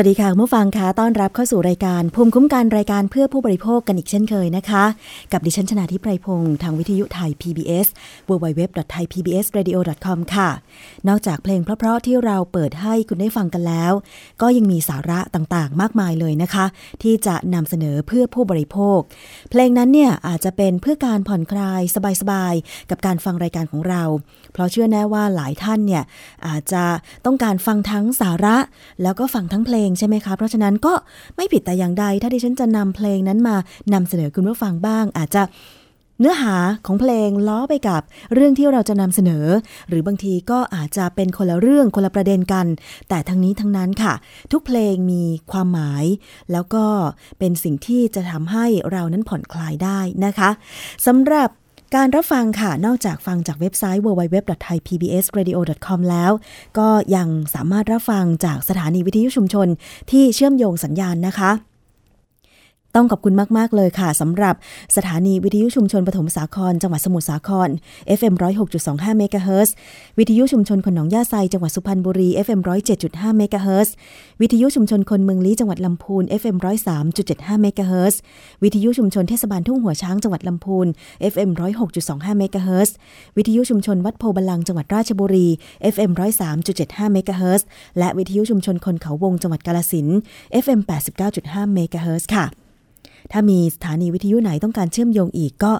[0.00, 4.84] วัสดีค่ะผู้ฟังคะต้อนรับเข้าสู่รายการภูมิคุ้มกันรายการเพื่อผู้บริโภคกันอีกเช่นเคยนะคะ
[5.32, 7.86] กับดิฉันชนะทิพไพรพงศ์ทางวิทยุไทย PBS
[8.28, 10.50] www.thaipbsradio.com ค่ะ
[11.08, 13.92] นอกจากเพลงเพราะๆที่เราเปิดให้คุณได้ฟังกันแล้ว
[14.42, 16.66] ก็ยังมีสาระต่างๆ มากมายเลยนะคะ
[17.02, 18.98] ที่จะนำเสนอเพื่อผู้บริโภค
[19.50, 21.82] เพลงนั้นเนี่ยอาจจะเป็นเพื่อการผ่อนคลาย
[22.20, 24.02] สบายๆกับการฟังรายการของเรา
[24.52, 26.02] เพราะเชื่อแน่ว่าหลายท่านเนี่ย
[26.46, 26.84] อาจจะ
[27.26, 28.56] ต้องการฟังทั้งสาระ
[29.02, 30.94] แล้วก็ฟังทั้งเพลงใช่ไหมคะ เพราะฉะนั้นก็
[31.36, 33.56] ไม่ผิดแต่อย่างใด ถ้าดิฉันจะนำเพลงนั้นมา
[33.92, 35.42] นำเสนอคุณผู้ฟังบ้าง อาจจะ
[36.20, 38.02] เนื้อหาของเพลงล้อไปกับ
[38.34, 39.46] เรื่องที่เราจะนำเสนอ
[39.88, 42.66] หรือบางทีก็อาจจะเป็นคนละเรื่องคนละประเด็นกัน
[43.08, 44.14] แต่ทั้งนี้ทั้งนั้นค่ะ
[44.52, 45.22] ทุกเพลงมี
[45.52, 46.04] ความหมาย
[46.52, 46.84] แล้วก็
[47.38, 50.50] เป็นสิ่งที่จะทำให้เรานั้นผ่อนคลายได้นะคะ
[51.06, 51.50] สำหรับ
[51.94, 56.32] การรับฟังค่ะ นอกจากฟังจากเว็บไซต์ www.thaipbsradio.com แล้ว
[56.78, 59.68] ก็ยังสามารถรับฟังจากสถานีวิทยุชุมชน
[60.10, 61.50] ที่เชื่อมโยงสัญญาณนะคะ
[62.96, 64.54] ต้องขอบคุณมาก ๆ เลยค่ะสำหรับ
[64.96, 67.68] สถานีวิทยุชุมชนปฐมสาคร จังหวัดสมุทรสาคร
[68.18, 68.34] FM
[68.76, 69.74] 106.25เมกะเฮิรตซ์
[70.18, 72.60] วิทยุชุมชนคนหนองหญ้าไซจังหวัดสุพรรณบุรี FM
[72.98, 73.92] 107.5เมกะเฮิรตซ์
[74.40, 76.56] วิทยุชุมชนคนเมืองลี้จังหวัดลำพูน FM
[77.10, 78.18] 103.75เมกะเฮิรตซ์
[78.62, 80.86] วิทยุชุมชนเทศบาลทุ่งหัวช้างจังหวัดลำพูน
[81.32, 81.50] FM
[81.94, 82.94] 106.25เมกะเฮิรตซ์
[83.36, 85.46] วิทยุชุมชนวัดโพธิ์บัลลังก์จังหวัดราชบุรี
[85.94, 86.10] FM
[86.62, 87.66] 103.75เมกะเฮิรตซ์
[87.98, 90.06] และวิทยุชุมชนคนเขาวงจังหวัดกาฬสินธุ์
[90.64, 90.80] FM
[91.26, 92.46] 89.5เมกะเฮิร์ค่ะ
[93.32, 95.72] ถ้ามีสถานีวิทยุไหนต้องการเชื่อมโยงอีกก็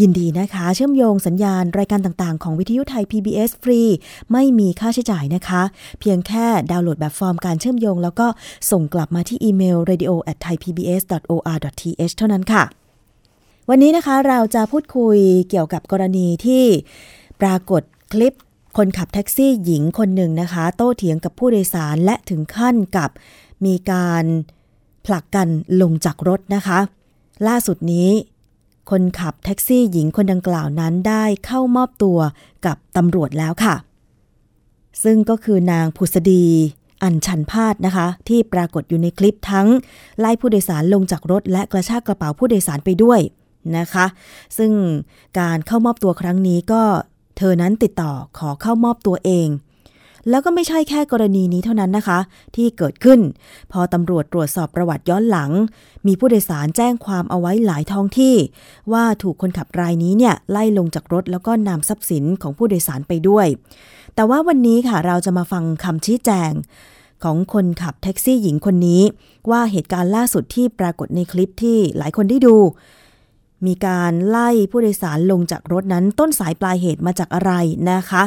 [0.00, 3.82] ยินดีนะคะ เชื่อมโยงสัญญาณรายการต่างๆ ของวิทยุไทย PBS ฟรี
[4.32, 5.62] ไม่มีค่าใช้จ่ายนะคะ
[6.00, 8.26] เพียงแค่ดาวน์โหลดแบบฟอร์มการเชื่อมโยง แล้วก็
[8.70, 12.62] ส่งกลับมาที่อีเมล radio at thaipbs.or.th เท่านั้นค่ะ
[13.70, 15.18] วันนี้นะคะเราจะพูดคุย
[15.50, 16.64] เกี่ยวกับกรณีที่
[17.40, 18.34] ปรากฏคลิป
[18.76, 23.10] คนขับแท็กซี่หญิงคนหนึ่งนะคะ โต้เถียงกับผู้โดยสารและถึงขั้นกับ
[23.64, 24.24] มีการ
[25.06, 25.48] ผลักกัน
[25.80, 26.78] ลงจากรถนะคะ
[27.46, 28.10] ล่าสุดนี้
[28.90, 32.18] คนขับแท็กซี่หญิงคนดังกล่าวนั้นได้เข้ามอบตัว
[32.66, 33.74] กับตำรวจแล้วค่ะ
[35.04, 36.44] ซึ่งก็คือนางผุษดี
[37.02, 39.68] อัญชันพาดนะคะ ที่ปรากฏอยู่ในคลิปทั้ง
[40.18, 43.20] ไล่ผู้โดยสารลงจากรถ และกระชากกระเป๋าผู้โดยสารไปด้วย
[43.78, 44.06] นะคะ
[44.58, 44.72] ซึ่ง
[45.38, 46.82] การเข้ามอบตัวครั้งนี้ก็
[47.38, 49.48] เธอนั้นติดต่อขอเข้ามอบตัวเอง
[50.28, 52.18] แล้วก็ไม่ใช่แค่กรณีนี้เท่านั้นนะคะ
[52.56, 53.20] ที่เกิดขึ้น
[53.72, 55.50] พอตำรวจตรวจสอบประวัติย้อนหลัง
[56.06, 58.34] มีผู้โดยสารแจ้งความเอาไว้หลายท้องที่
[58.92, 63.46] ว่าถูกคนขับรายนี้เนี่ยไล่ลงจากรถแล้วก็นำทรัพย์สินของผู้โดยสารไปด้วย
[64.14, 66.52] แต่ว่าวันนี้ค่ะเราจะมาฟังคำชี้แจง
[67.24, 69.02] ของคนขับแท็กซี่หญิงคนนี้
[69.50, 72.56] ว่าเหตุการณ์ล่าสุดที่ปรากฏในคลิปที่หลายคนได้ดู
[73.66, 77.52] มีการไล่ผู้โดยสารลงจากรถนั้นต้นสายปลายเหตุมาจากอะไร
[77.90, 78.22] นะคะ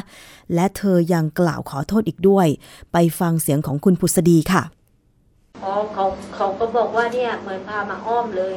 [0.54, 2.48] และเธอยังกล่าวขอโทษอีกด้วย
[2.92, 4.64] ไปฟังเสียงของคุณพุษดีค่ะ
[5.64, 6.06] อ๋อเขา
[6.36, 8.56] เขาก็บอกว่าเนี่ยเหมือนพามาอ้อมเลย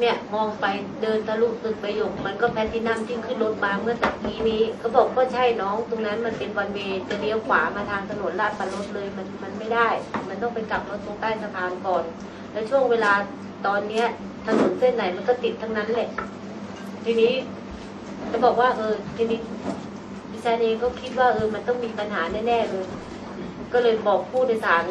[0.00, 0.66] เนี่ยมองไป
[1.02, 9.88] เดินทะลุตึกไปหยกมันก็แพทินัมที่ขึ้นรถมาเมื่อตะกี้นี้เขาบอกก็ใช่น้องตรงนั้นมันเป็นวันเวจะเลี้ยวขวามาทางถนนลาดปรถเลยมันมันไม่ได้
[10.28, 12.04] มันต้องไปกลับรถตรงใต้สะพานก่อน
[12.52, 13.12] แล้วช่วงเวลา
[13.66, 14.06] ตอนเนี้ย
[14.46, 16.08] ถนนเส้นไหนมันก็ติดทั้งนั้นแหละ
[17.04, 17.32] ทีนี้
[18.30, 19.40] จะบอกว่า เออ ทีนี้
[20.30, 22.86] ดิฉันเองก็คิดว่าเออมันต้องมีปัญหาแน่ๆเลย
[23.72, 24.82] ก็เลยบอกผู้โดยสาร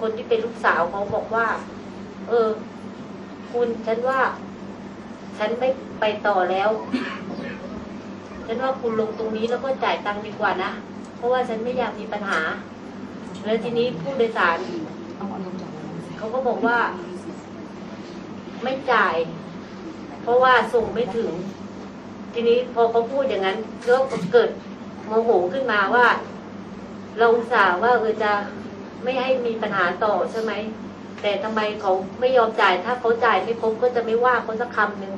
[0.00, 1.46] คนที่เป็นลูกสาวเขาบอกว่า
[2.28, 2.48] เออ
[3.52, 4.20] คุณฉันว่า
[5.38, 5.68] ฉันไม่
[6.00, 6.70] ไปต่อแล้ว
[8.46, 10.70] ฉันว่าคุณลงตรงนี้แล้วก็จ่ายตังค์ดีกว่านะ
[11.16, 12.40] เพราะว่าฉันไม่อยากมีปัญหา
[13.44, 14.58] แล้วทีนี้ผู้โดยสาร
[16.16, 16.78] เขาก็บอกว่า
[18.62, 19.16] ไม่จ่าย
[20.22, 21.32] เพราะว่าส่งไม่ถึง
[22.32, 23.58] ทีนี้พอเขาพูดอย่างนั้น
[23.88, 23.96] ก็
[24.32, 24.50] เกิด
[25.06, 26.06] โมโหขึ้นมาว่า
[27.18, 28.32] เราสาว่าเออจะ
[29.02, 30.52] ไม่ให้มีปัญหาต่อใช่ไหม
[31.22, 35.14] แต่ทำไมเขาไม่ยอมจ่ายถ้าเขาจ่ายไม่ครบก็จะไม่ว่าเขาสักคำหนึ่ง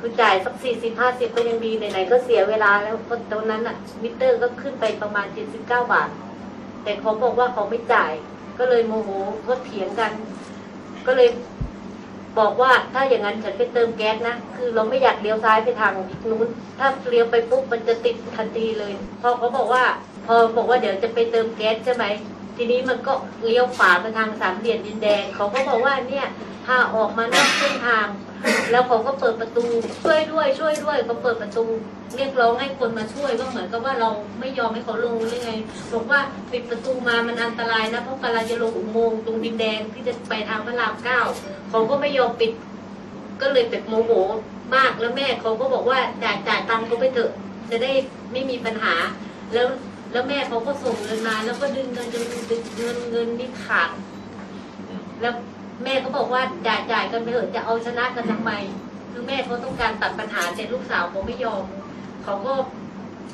[0.00, 2.96] คือจ่ายสักสี่สิบห้าสิบก็ยังดีไหนๆก็เสียเวลาแล้ว
[3.30, 6.08] ตอนนั้นอะมิเตอร์ก็ขึ้นไปประมาณเจ็ดสิบเก้าบาท
[6.82, 8.12] แต่เขาบอกว่าเขาไม่จ่าย
[8.58, 9.10] ก็เลยโมโห
[9.48, 10.12] ก็เถียงกัน
[11.06, 11.28] ก็เลย
[12.38, 15.92] บอกว่าถ้าอย่างนั้นฉันไปเติมแก๊สนะ คือเราไม่อยากเลี้ยวซ้ายไปทาง
[16.30, 16.48] นู้น
[16.78, 18.92] ถ้าเลี้ยวไปปุ๊บมันจะติดทันทีเลย
[19.22, 19.84] พอเขาบอกว่า
[20.26, 22.04] พอบอกว่าเดี๋ยวจะไปเติมแก๊สใช่ไหม
[22.64, 23.12] ทีนี้มันก็
[23.44, 26.26] เลี้ยวขวาไปทางสามเหลี่ยมดินแดง เขาก็บอกว่าเนี่ย
[26.66, 28.06] ถ้าออกมานอกเส้นทาง
[28.70, 29.64] แล้วเขาก็เปิดประตู
[30.02, 31.64] ช่วยด้วยช่วยด้วยเขาเปิดประตู
[32.16, 34.08] เรียกร้องให้คนมาช่วยก็เหมือนกับว่าเรา
[34.40, 35.52] ไม่ยอมให้เขาลงหรือไง
[35.92, 36.20] บอกว่า
[36.52, 41.20] ปิดประตูมามันอันตรายนะเพราะกำลังจะลงอุโมงค์ตรงดินแดงที่จะไปทางพระรามเก้า
[41.70, 42.52] เขาก็ไม่ยอมปิด
[43.40, 44.10] ก็เลยแบบโมโห
[44.74, 47.30] มากแล้วแม่เขาก็บอกว่าจ่ายจ่ายตังค์เขาไปเถอะ
[47.70, 47.92] จะได้
[48.32, 48.94] ไม่มีปัญหา
[49.54, 49.66] แล้ว
[50.12, 53.90] แล้วแม่เขาก็ส่งเงินมาแล้วก็ดึงเงินจนดึงเงินเงินนี่ขาด
[55.20, 55.34] แล้ว
[55.84, 58.52] แม่เขาบอกว่าจ่ายจ่ายกันไปเถอะจะเอาชนะกันทำไม
[59.12, 61.62] คือแม่เขาต้องการตัดปัญหาแต่ลูกสาวเขาไม่ยอม
[62.24, 62.52] เขาก็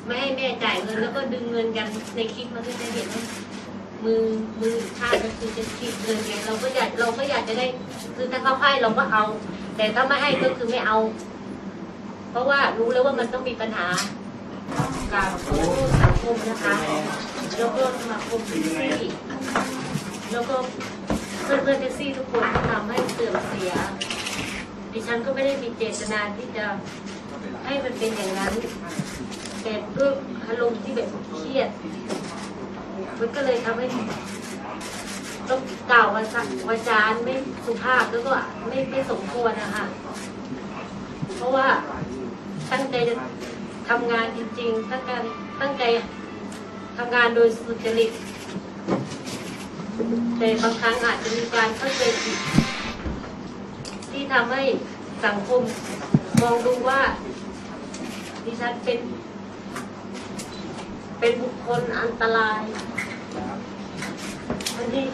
[0.05, 3.23] ไม่ให้แม่จ่ายเงินแล้วก็ดึงเงินกันในคลิปมันก็จะเห็นว่า
[4.05, 4.23] มือ
[4.61, 7.65] มือข้างก็คือจะขีดเงินไงเราก็อยากเราก็อยากจะได้
[8.15, 9.23] คือถ้าเขาให้เราก็เอา
[9.77, 10.97] แต่ถ้าไม่ให้ก็คือไม่เอา
[12.31, 13.87] เพราะว่ารู้แล้วว่ามันต้องมีปัญหา
[15.13, 16.73] การขอโทษสังคมนะคะ
[17.57, 19.09] แล้วก็สมาคมแท็กซี่
[20.31, 20.55] แล้วก็
[21.43, 23.73] เพื่อนเพื่อนๆแท็กซี่ทุกคนที่ทำให้เสื่อมเสีย
[24.93, 26.65] ดิฉันก็ไม่ได้มีเจตนาที่จะ
[27.65, 28.53] ให้มันเป็นอย่างนั้น
[29.63, 30.11] แต่ด้วย
[30.47, 31.69] อารมณ์ที่แบบเครียด
[33.19, 33.87] มันก็เลยทำให้
[35.49, 35.61] ต้อง
[35.91, 37.33] กล่าววาสักวาจาไม่
[37.65, 38.31] สุภาพแล้วก็
[38.67, 39.85] ไม่ไม่สมควรนะคะ
[41.37, 41.67] เพราะว่า
[42.71, 43.15] ตั้งใจจะ
[43.89, 45.23] ทำงานจริงๆ ตั้งการ
[45.61, 45.83] ตั้งใจ
[46.97, 48.11] ทำงานโดยสุจริต
[50.37, 52.37] แต่บางครั้งอาจจะมีการเข้าใจผิด
[54.11, 54.63] ที่ทำให้
[55.25, 55.61] สังคม
[56.41, 57.01] มองดูว่า
[58.45, 58.99] ดิฉันเป็น
[61.19, 62.61] เป็นบุคคลอันตราย
[64.75, 65.05] วันนี้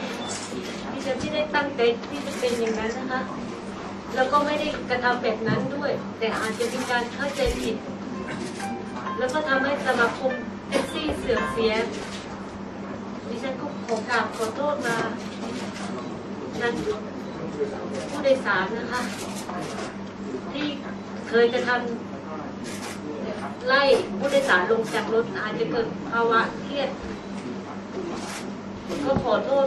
[0.92, 3.22] ดิฉันที่ได้ตั้งใจที่จะเป็นอย่างนั้นนะคะ
[4.16, 7.78] แล้วก็ไม่ได้กระทำแบบนั้นด้วย แต่อาจจะมีการเข้าใจผิด
[9.18, 10.32] แล้วก็ทำให้สมาคม
[10.70, 11.74] แท็กซี่เสื่อมเสีย
[13.30, 14.98] ดิฉันก็ขอกราบขอโทษมา
[16.62, 16.74] นั้น
[18.10, 19.02] ผู้โดยสารนะคะ
[20.54, 20.68] ที่
[21.30, 23.84] เคยจะทำไล่
[24.20, 26.90] ผู้โดยสารลงจากรถอาจจะเกิดภาวะเครียด
[29.06, 29.66] ก็ขอโทษ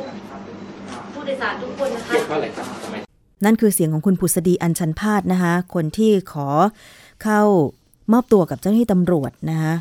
[1.12, 2.96] ผู้โดยสารทุกคนนะคะเกี่ยวเพราะอะไรครับทำไม
[3.44, 6.48] นั่นคือเสียงของคุณผุษดีอัญชันพาดนะคะ คนที่ขอ
[7.22, 7.42] เข้า
[8.12, 9.74] มอบตัวกับเจ้าหน้าที่ตำรวจนะคะ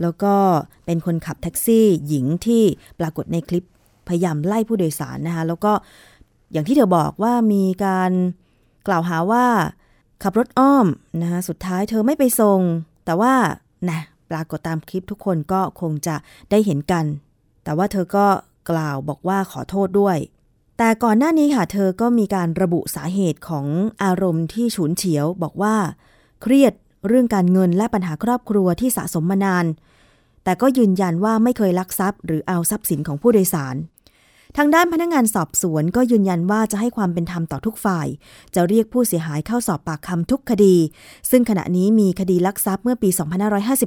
[0.00, 0.34] แล้วก็
[0.86, 2.62] เป็นคนขับแท็กซี่หญิงที่
[3.00, 3.64] ปรากฏในคลิป
[4.08, 5.72] พยายามไล่ผู้โดยสารนะคะแล้วก็
[6.52, 8.10] อย่างที่เธอบอกว่ามีการ
[8.86, 9.44] กล่าวหาว่า
[10.22, 10.86] ขับรถอ้อม
[11.22, 12.60] นะคะสุดท้ายเธอไม่ไปส่ง
[13.04, 13.34] แต่ว่า
[13.88, 14.00] นะ
[14.30, 16.16] ปรากฏตามคลิปทุกคนก็คงจะ
[16.50, 17.04] ได้เห็นกัน
[17.64, 18.26] แต่ว่าเธอก็
[18.70, 20.18] กล่าวบอกว่าขอโทษด้วย
[20.78, 23.66] แต่ก่อนหน้านี้ค่ะ เธอก็มีการระบุสาเหตุของ
[24.04, 25.76] อารมณ์ที่ฉุนเฉียว บอกว่า
[26.42, 26.74] เครียด
[27.06, 29.66] เรื่องการเงินและปัญหาครอบครัวที่สะสมมานาน
[30.44, 33.76] แต่ก็ยืนยันว่าไม่เคยลักทรัพย์ หรือเอาทรัพย์สินของผู้โดยสาร
[34.56, 38.06] ทางด้านพนักงานสอบสวนก็ยืนยันว่าจะให้ความเป็นธรรมต่อทุกฝ่าย
[38.54, 40.76] จะเรียกผู้เสียหายเข้าสอบปากคำทุกคดี
[41.30, 43.08] ซึ่งขณะนี้มีคดีลักทรัพย์เมื่อปี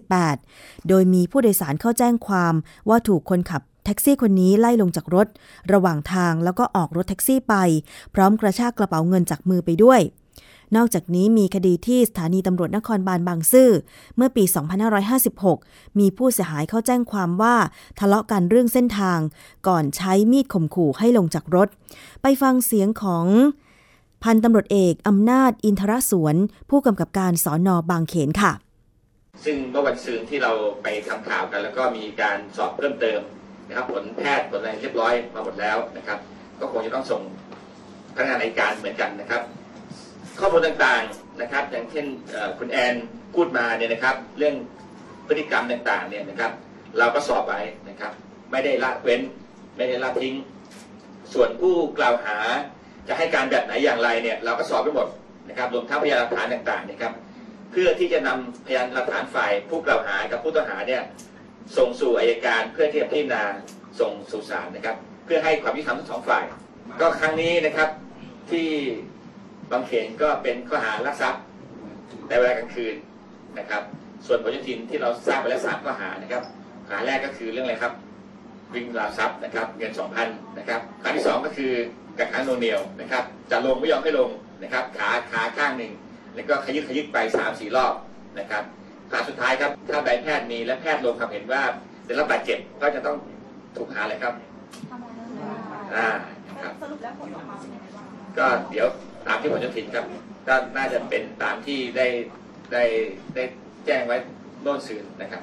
[0.06, 2.54] 2558 โดยมีผู้โดยสารเข้าแจ้งความ
[2.90, 5.28] ว่าถูกคนขับแท็กซี่คนนี้ไล่ลงจากรถ
[5.74, 7.56] ระหว่างทางแล้วก็ออกรถแท็กซี่ไป
[8.14, 10.00] พร้อมกระชากกระเป๋าเงินจากมือไปด้วย
[10.76, 13.70] นอกจากนี้มีคดีที่สถานีตำรวจนครบาลบางซื่อ
[14.16, 14.44] เมื่อปี
[15.22, 17.56] 2556 มีผู้เสียหายเข้าแจ้งความว่า
[18.00, 19.20] ทะเลาะกันเรื่องเส้นทาง
[19.68, 21.68] ก่อนใช้มีดข่มขู่ให้ลงจากรถ
[22.22, 23.26] ไปฟังเสียงของ
[24.24, 26.36] พันตำรวจเอกอำนาจอินทรสวน
[26.70, 28.52] ผู้กำกับการสอนอบางเขนค่ะ
[29.46, 30.52] ซึ่งเมื่อวันซืนที่เรา
[30.84, 33.20] ไปทำข่าวกัน แล้วก็มีการสอบเพิ่มเติม
[33.68, 36.20] นะครับผลแพทย์ผลอะไรเรียบร้อยมาหมดแล้วนะครับ
[36.60, 37.22] ก็คงจะต้องส่ง
[38.16, 39.42] พนักงานอัยการเหมือนกันนะครับ
[40.40, 42.06] ข้อมูลต่างๆนะครับ อย่างเช่น
[42.58, 42.96] คุณแอน
[43.36, 44.56] พูดมาเนี่ยนะครับ เรื่อง
[45.28, 46.52] พฤติกรรมต่างๆเนี่ยนะครับ
[46.98, 48.12] เราก็สอบไว้นะครับ
[48.52, 49.22] ไม่ได้ละเว้น
[49.78, 50.36] ไม่ได้ละทิ้ง
[51.34, 52.38] ส่วนผู้กล่าวหา
[53.08, 55.08] จะให้การแบบไหนอย่างไรเนี่ย เราก็สอบไปหมด
[55.50, 57.14] นะครับรวมทั้งพยานหลักฐานต่างๆนะครับ
[57.72, 61.02] เพื่อที่จะนำพยานหลักฐานฝ่ายผู้กล่าวหากับผู้ต้องหาเนี่ย
[61.78, 63.44] ส่งสู่อายการเพื่อที่จะพิจารณา
[64.00, 66.44] ส่งสู่ศาลนะครับ เพื่อให้ความยุติธรรมทั้งสองฝ่าย
[67.02, 67.90] ก็ครั้งนี้นะครับ
[68.52, 68.70] ที่
[69.72, 71.42] บางเขนก็เป็นข้อหารักทรัพย์
[72.28, 72.96] ในเวลากลางคืน
[73.60, 73.82] นะครับ
[74.28, 76.44] ส่วนผลยุตินที่เราทราบไปแล้วสามข้อหานะครับ
[76.88, 77.94] ข้อหาแรกก็คือเรื่องอะไรครับ
[78.74, 81.72] วิ่งราวทรัพย์นะครับเงินสองพันนะครับขาที่สองก็คือ
[82.18, 84.30] กักขังโนวงเหนียวนะครับ จะลงไม่ยอมให้ลง
[84.64, 85.92] นะครับ ขาขาข้างหนึ่ง
[86.36, 87.94] แล้วก็ขยึกขยึกไปสามสี่รอบ
[88.40, 88.64] นะครับ
[89.12, 91.62] ขาสุดท้ายครับถ้าใบแพทย์มีและแพทย์ลงความเห็นว่า
[92.06, 93.18] ได้รับบาดเจ็บก็จะต้อง
[93.78, 94.34] ถูกหาอะไรครับ
[95.96, 96.08] อ่า
[96.64, 98.07] ครับสรุปแล้วผลออกมาเป็นยังไงบ้าง
[98.40, 98.88] ก็เดี๋ยว
[99.28, 100.06] ตามที่ผมจะถินครับ
[100.48, 102.08] ก็น่าจะเป็นตามที่ได้
[102.72, 102.84] ได้
[103.36, 103.44] ได้
[103.86, 104.18] แจ้งไว้
[104.62, 105.42] โน่นสื่อนะครับ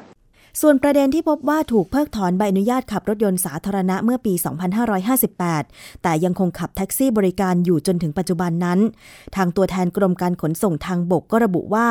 [0.60, 4.34] ส่วนประเด็นที่พบว่าถูกเพิกถอนใบอนุญาตขับรถยนต์สาธารณะเมื่อปี
[5.18, 8.78] 2558 แต่ยังคงขับแท็กซี่บริการอยู่จนถึงปัจจุบันนั้น
[9.36, 11.88] ทางตัวแทนกรมการขนส่งทางบกก็ระบุว่า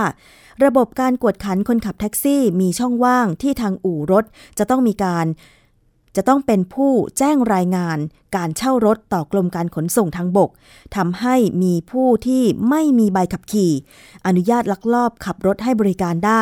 [0.65, 4.25] ระบบการกวดขันคนขับแท็กซี่มีช่องว่างที่ทางอู่รถ
[4.59, 5.25] จะต้องมีการ
[6.15, 7.97] จะต้องเป็นผู้แจ้งรายงาน
[8.35, 10.49] การเช่ารถต่อกรมการขนส่งทางบก
[10.95, 13.71] ทำให้มีผู้ที่ไม่มีใบขับขี่
[14.25, 16.41] อนุญาตลักลอบขับรถให้บริการได้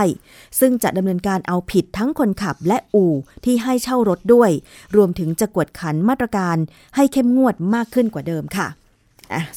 [0.59, 3.13] ซึ่งจะดำเนินการเอาผิดทั้งคนขับและอู่
[3.45, 4.49] ที่ให้เช่ารถด้วย
[4.95, 6.57] รวมถึงจะกวดขันมาตรการ
[6.95, 8.67] ให้เข้มงวดมากขึ้นกว่าเดิมค่ะ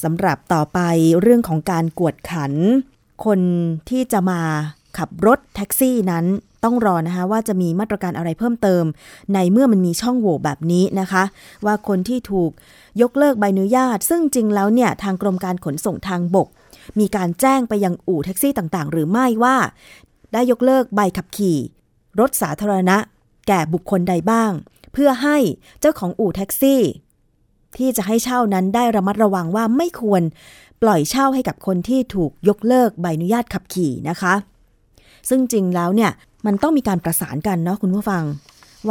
[0.02, 0.78] สำหรับต่อไป
[1.20, 2.52] เรื่องของการกวดขัน
[3.24, 3.40] คน
[3.90, 4.40] ที่จะมา
[4.98, 6.24] ขับรถแท็กซี่นั้น
[6.64, 8.84] ต้องรอนะคะว่าจะมีมาตรการอะไรเพิ่มเติม
[9.34, 11.24] ในเมื่อมันมีช่องโหว่แบบนี้นะคะ
[11.66, 12.50] ว่าคนที่ถูก
[13.02, 16.48] ยกเลิกใบอนุญาต ซึ่งจริงแล้วเนี่ยทางกรมการขนส่งทางบก
[16.98, 19.56] มีการแจ้งไปยังอู่แท็กซี่ต่างๆ หรือไม่ว่า
[20.32, 21.58] ได้ยกเลิกใบขับขี่
[22.20, 22.96] รถสาธารณะ
[23.48, 24.52] แก่บุคคลใดบ้าง
[24.92, 25.36] เพื่อให้
[25.80, 26.82] เจ้าของอู่แท็กซี่
[27.78, 30.22] ที่จะให้เช่านั้นได้ระมัดระวังว่าไม่ควร
[30.82, 34.34] ปล่อยเช่าให้กับคนที่ถูกยกเลิกใบอนุญาตขับขี่นะคะ
[35.28, 36.10] ซึ่งจริงแล้วเนี่ย
[36.46, 38.24] มันต้องมีการประสานกันเนาะคุณผู้ฟัง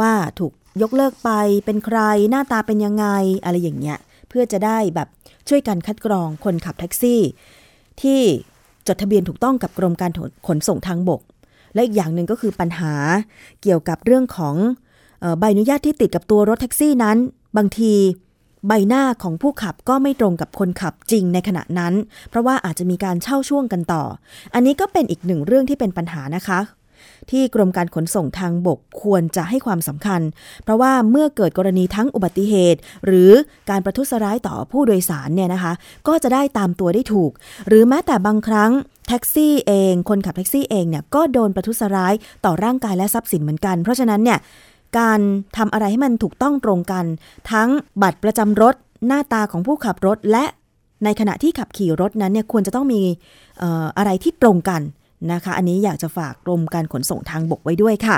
[0.00, 1.30] ว่าถูกยกเลิกไป
[1.64, 1.98] เป็นใคร
[2.30, 3.06] หน้าตาเป็นยังไง
[3.44, 5.08] อะไรอย่างเงี้ยเพื่อจะได้แบบ
[5.48, 7.20] ช่วยกันคัดกรองคนขับแท็กซี่
[8.02, 8.20] ที่
[8.86, 10.10] จดทะเบียนถูกต้องกับกรมการ
[10.46, 11.20] ขนส่งทางบก
[11.74, 12.94] และอีกอย่างหนึ่งก็คือปัญหา
[13.62, 14.54] เกี่ยวกับเรื่องของ
[15.38, 17.16] ใบอนุญาตที่ติดกับตัวรถแท็กซี่นั้น
[17.56, 17.92] บางที
[18.68, 21.94] ใบหน้าของผู้ขับก็ไม่ตรงกับคนขับจริงในขณะนั้น
[22.28, 24.02] เพราะว่าอาจจะมีการเช่าช่วงกันต่อ
[24.54, 26.60] อันนี้ก็เป็นอีกหนึ่งเรื่องที่เป็นปัญหานะคะ
[27.30, 30.20] ที่กรมการขนส่งทางบกควรจะให้ความสำคัญ
[30.64, 33.30] เพราะว่าเมื่อเกิดกรณีทั้งอุบัติเหตุ หรือ
[33.70, 35.72] การประทุษร้ายต่อผู้โดยสารเนี่ยนะคะ
[36.08, 37.30] ก็จะได้ตามตัวได้ถูก
[37.68, 38.70] หรือแม้แต่บางครั้ง
[39.08, 44.38] แท็กซี่เอง คนขับแท็กซี่เองเนี่ยก็โดนประทุษร้ายต่อร่างกายและทรัพย์สินเหมือนกัน เพราะฉะนั้นเนี่ย
[44.98, 45.20] การ
[45.56, 47.04] ทำอะไรให้มันถูกต้องตรงกัน
[47.52, 47.68] ทั้ง
[48.02, 48.74] บัตรประจำรถ
[49.06, 50.44] หน้าตาของผู้ขับรถและ
[51.04, 53.02] ในขณะที่ขับขี่รถนั้นเนี่ยควรจะต้องมี
[53.62, 54.82] อออะไรที่ตรงกัน
[55.32, 58.16] นะคะ อันนี้อยากจะฝากกรมการขนส่งทางบกไว้ด้วยค่ะ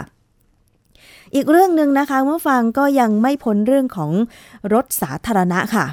[1.35, 4.13] อีกเรื่องหนึ่งนะคะเมื่อฟังก็ยังไม่พ้นเรื่องของ
[4.73, 5.87] รถสาธารณะค่ะ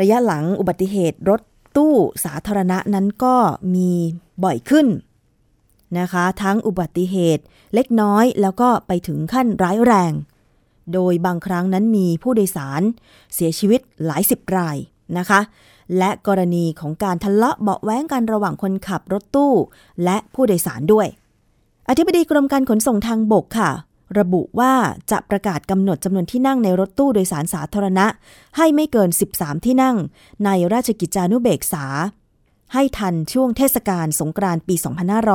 [0.00, 1.40] ระยะหลังอุบัติเหตุรถ
[1.76, 1.94] ตู้
[2.24, 3.36] สาธารณะนั้นก็
[3.74, 3.90] มี
[4.44, 4.86] บ่อยขึ้น
[5.98, 7.42] นะคะ ทั้งอุบัติเหตุ
[7.74, 10.12] เล็กน้อยแล้วก็ไปถึงขั้นร้ายแรง
[10.94, 12.82] โดยบางครั้งนั้นมีผู้โดยสาร
[13.34, 14.76] เสียชีวิตหลายสิบราย
[15.18, 15.40] นะคะ
[15.98, 19.52] และกรณีของการทะเลาะเบาแว้งกันระหว่างคนขับรถตู้
[20.04, 21.06] และผู้โดยสารด้วย
[21.88, 23.70] อธิบดีกรมการขนส่งทางบกค่ะ
[24.18, 24.72] ระบุว่า
[25.10, 28.06] จะประกาศกำหนดจำนวนที่นั่งในรถตู้โดยสารสาธารณะ
[28.56, 29.96] ให้ไม่เกิน 13 ที่นั่ง
[30.44, 31.86] ในราชกิจจานุเบกษา
[32.72, 34.74] ให้ทันช่วงเทศกาลสงกรานต์ปี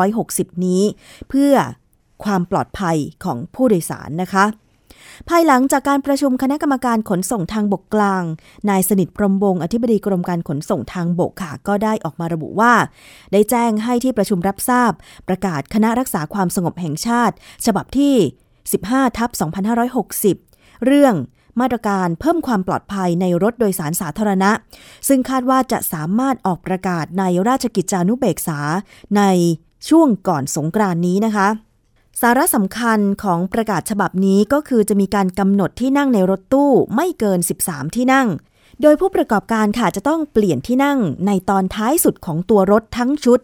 [0.02, 0.84] 2560 นี้
[1.30, 1.54] เพื่อ
[2.24, 4.46] ความปลอดภัยของผู้โดยสารนะคะ
[5.30, 8.24] ภายหลังจากการประชุมคณะกรรมการขนส่งทางบกกลาง
[8.70, 12.74] นายสนิทพรมวงศ์อธิบดีกรมการขนส่งทางบกค่ะ ก็ได้ออกมาระบุว่า
[13.32, 14.92] ได้แจ้งให้ที่ประชุมรับทราบ
[15.28, 18.16] ประกาศคณะรักษาความสงบแห่งชาติ ฉบับที่
[18.66, 19.30] 15ทับ
[20.08, 21.16] 2560 เรื่อง
[21.60, 24.52] มาตรการเพิ่มความปลอดภัยในรถโดยสารสาธารณะ
[25.08, 28.60] ซึ่งคาดว่าจะสามารถออกประกาศในราชกิจจานุเบกษา
[29.18, 29.24] ใน
[29.90, 31.48] ช่วงก่อนสงกรานนี้นะคะ
[32.22, 38.28] สาระสำคัญของประกาศฉบับนี้ก็คือจะมีการกำหนดที่นั่งในรถตู้ไม่เกิน 13 ที่นั่ง
[38.82, 43.40] โดยผู้ประกอบการค่ะจะต้องเปลี่ยนที่นั่งในตอนท้ายสุดของตัวรถทั้งชุด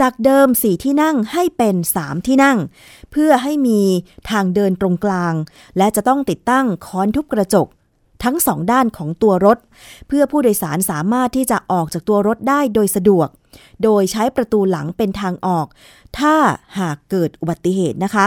[0.00, 2.58] จากเดิม 4 ที่นั่งให้เป็น 3 ที่นั่ง
[3.10, 3.80] เพื่อให้มี
[4.30, 5.34] ทางเดินตรงกลาง
[5.78, 7.66] และจะต้องติดตั้งค้อนทุบกระจก
[8.24, 9.58] ทั้งสองด้านของตัวรถ
[10.08, 13.28] เพื่อผู้โดยสารสามารถที่จะออกจากตัวรถได้โดยสะดวก
[13.82, 15.66] โดยใช้ประตูหลังเป็นทางออก
[16.18, 16.34] ถ้า
[16.78, 18.26] หากเกิดอุบัติเหตุนะคะ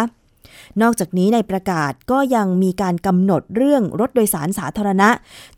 [0.82, 5.10] นอกจากนี้ในประกาศก็ยังมีการกำหนดเรื่องรถโดยสารสาธารณะ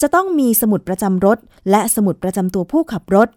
[0.01, 1.37] จะต้องมีสมุดประจำรถ
[1.71, 3.27] และสมุดประจำตัวผู้ขับรถ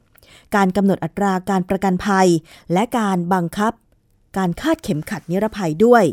[0.57, 2.29] การกำหนดอัตราการประกันภัย
[2.73, 3.73] และการบังคับ
[4.37, 6.05] การคาดเข็มขัดนิรภัยด้วย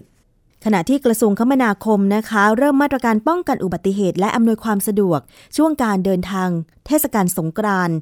[0.66, 5.20] ขณะที่กระทรวงคมนาคมนะคะ เริ่มมาตรการป้องกันอุบัติเหตุและอำนวยความสะดวก
[5.58, 6.50] ช่วงการเดินทาง
[6.86, 7.98] เทศกาลสงกรานต์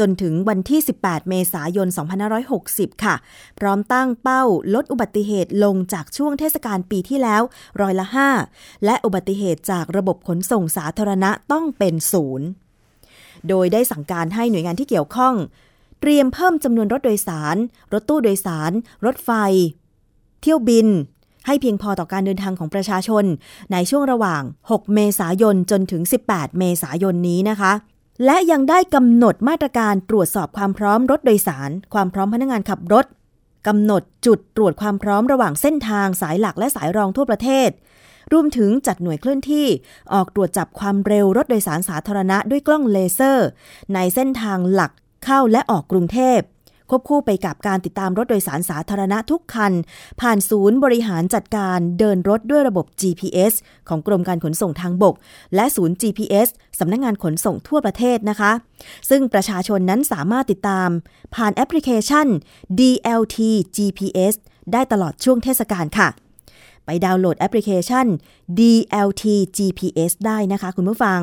[0.00, 1.88] จนถึงวันที่ 18 เมษายน
[2.46, 3.14] 2560 ค่ะ
[3.58, 4.42] พร้อมตั้งเป้า
[4.74, 7.42] ลดอุบัติเหตุลงจากช่วงเทศกาลปีที่แล้ว
[7.80, 8.06] ร้อยละ
[8.46, 12.46] 5 และอุบัติเหตุจากระบบขนส่งสาธารณะต้องเป็นศูนย์
[13.48, 15.34] โดยได้สั่งการให้หน่วยงานที่เกี่ยวข้อง
[16.00, 17.56] เตรียมเพิ่มจำนวนรถโดยสาร
[17.92, 18.72] รถตู้โดยสาร
[19.06, 19.30] รถไฟ
[20.42, 20.88] เที่ยวบิน
[21.46, 23.24] ให้เพียงพอต่อการเดินทางของประชาชน
[23.72, 27.72] ในช่วงระหว่าง 6 เมษายนจนถึง 18 เมษายนนี้นะคะ
[28.24, 33.06] และยังได้กำหนดมาตรการตรวจสอบความพร้อมรถโดยสาร ความพร้อมพนักงานขับรถ
[33.66, 37.70] กำหนดจุดตรวจความพร้อมระหว่างเส้นทางสายหลักและสายรองทั่วประเทศ
[38.32, 39.66] รวมถึงจัดหน่วยเคลื่อนที่
[40.14, 43.48] ออกตรวจจับความเร็วรถโดยสารสาธารณะด้วยกล้องเลเซอร์
[43.94, 44.92] ในเส้นทางหลัก
[45.24, 46.38] เข้าและออกกรุงเทพ
[46.90, 49.72] ควบคู่ไปกับการติดตามรถโดยสารสาธารณะทุกคัน
[50.20, 53.52] ผ่านศูนย์บริหารจัดการเดินรถด้วยระบบ GPS
[53.88, 55.14] ของกรมการขนส่งทางบก
[55.54, 58.52] และศูนย์ GPS สำนักงงานขนส่งทั่วประเทศนะคะ
[59.10, 60.88] ซึ่งประชาชนนั้นสามารถติดตาม
[61.34, 62.26] ผ่านแอปพลิเคชัน
[62.78, 63.38] DLT
[63.76, 64.34] GPS
[64.72, 66.08] ได้ตลอดช่วงเทศกาลค่ะ
[66.84, 68.06] ไปดาวน์โหลดแอปพลิเคชัน
[68.58, 69.24] DLT
[69.56, 71.20] GPS ได้นะคะคุณผู้ฟัง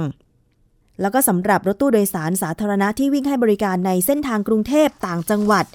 [1.01, 5.65] แล้วก็สำหรับรถตู้โดยสารสาธารณะที่วิ่งให้บริการในเส้นทางกรุงเทพต่างจังหวัด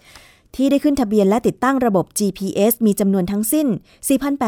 [0.57, 3.67] ที่ได้ขึ้นทะเบียนและติดตั้งระบบ GPS มีจำนวนทั้งสิ้น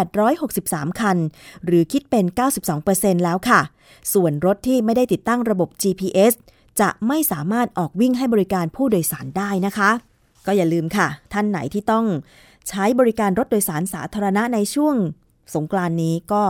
[0.05, 1.19] 4,863 คัน
[1.65, 2.25] หรือคิดเป็น
[2.75, 3.61] 92%แล้วค่ะ
[4.13, 6.33] ส่วนรถที่ไม่ได้ติดตั้งระบบ GPS
[6.81, 9.91] จะไม่สามารถออกวิ่งให้บริการผู้โดยสารได้นะคะ
[10.47, 12.07] ก็อย่าลืมค่ะ ท่านไหนที่ต้อง
[12.69, 14.95] ใช้บริการรถโดยสารสาธารณะในช่วง
[15.55, 16.43] สงกรานนี้ก็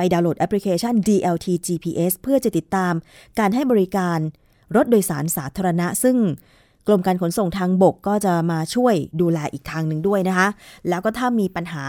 [0.00, 2.94] ไปดาวน์โหลดแอปพลิเคชัน DLT GPS เพื่อจะติดตาม
[3.38, 4.18] การให้บริการ
[4.76, 6.16] รถโดยสารสาธารณะ ซึ่ง
[6.86, 10.48] กรมการขนส่งทางบกก็จะมาช่วยดูแลอีกทางหนึ่งด้วยนะคะ
[10.88, 11.84] แล้วก็ถ้ามีปัญหา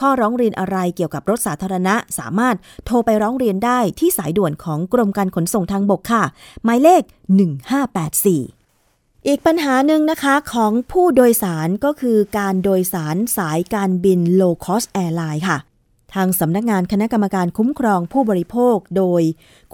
[0.00, 2.56] ข้อร้องเรียนอะไรเกี่ยวกับรถสาธารณะ สามารถ
[2.86, 6.24] โทรไปร้องเรียนได้ที่สายด่วนของกรมการขนส่งทางบกค่ะ
[6.64, 7.02] หมายเลข
[7.74, 15.58] 1584 อีกปัญหาหนึ่งนะคะของผู้โดยสารก็คือการโดยสารสายการบิน low cost airline ค่ะ
[16.16, 19.22] ทางสำนักงานคณะกรรมการคุ้มครองผู้บริโภคโดย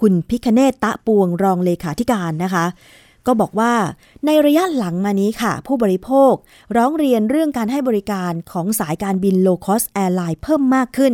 [0.01, 2.65] คุณพิคเนตตะปวงรองเลขาธิการนะคะ
[3.27, 3.73] ก็บอกว่า
[4.25, 6.33] ในระยะหลังมานี้ค่ะ ผู้บริโภค
[6.77, 11.13] ร้องเรียนเรื่องการให้บริการของสายการบิน low cost airline เพิ่มมากขึ้น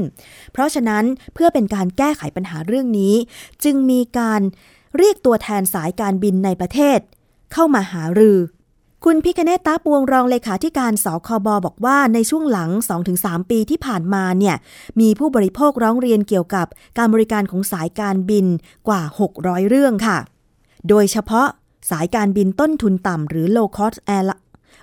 [0.51, 3.15] เพราะฉะนั้นเพื่อเป็นการแก้ไขปัญหาเรื่องนี้
[3.63, 4.41] จึงมีการ
[4.97, 6.99] เรียกตัวแทนสายการบินในประเทศ
[7.53, 8.37] เข้ามาหารือ
[9.05, 12.69] คุณพิคเนตตาปวงรองเลขาธิการสคบบอกว่าในช่วงหลัง
[13.11, 14.55] 2-3 ปีที่ผ่านมาเนี่ย
[14.99, 18.45] มีผู้บริโภคร้องเรียนเกี่ยวกับการบริการของสายการบิน
[18.87, 19.01] กว่า
[19.35, 20.17] 600 เรื่องค่ะ
[20.89, 21.47] โดยเฉพาะ
[21.91, 24.23] สายการบินต้นทุนต่ำหรือ low cost air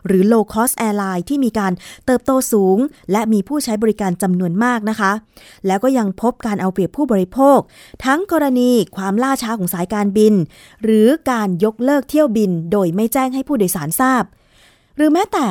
[0.07, 1.73] หรือ low cost airline ที่มีการ
[2.07, 2.79] เติบโตสูง
[3.13, 5.13] และมีผู้ใช้บริการจำนวนมากนะคะ
[5.67, 7.59] แล้วก็ยังพบการเอาเปรียบผู้บริโภค
[8.05, 10.35] ทั้งกรณีความล่าช้าของสายการบิน
[10.85, 14.25] หรือการยกเลิกเที่ยวบิน โดยไม่แจ้งให้ผู้โดยสารทราบ
[14.97, 15.47] หรือแม้แต่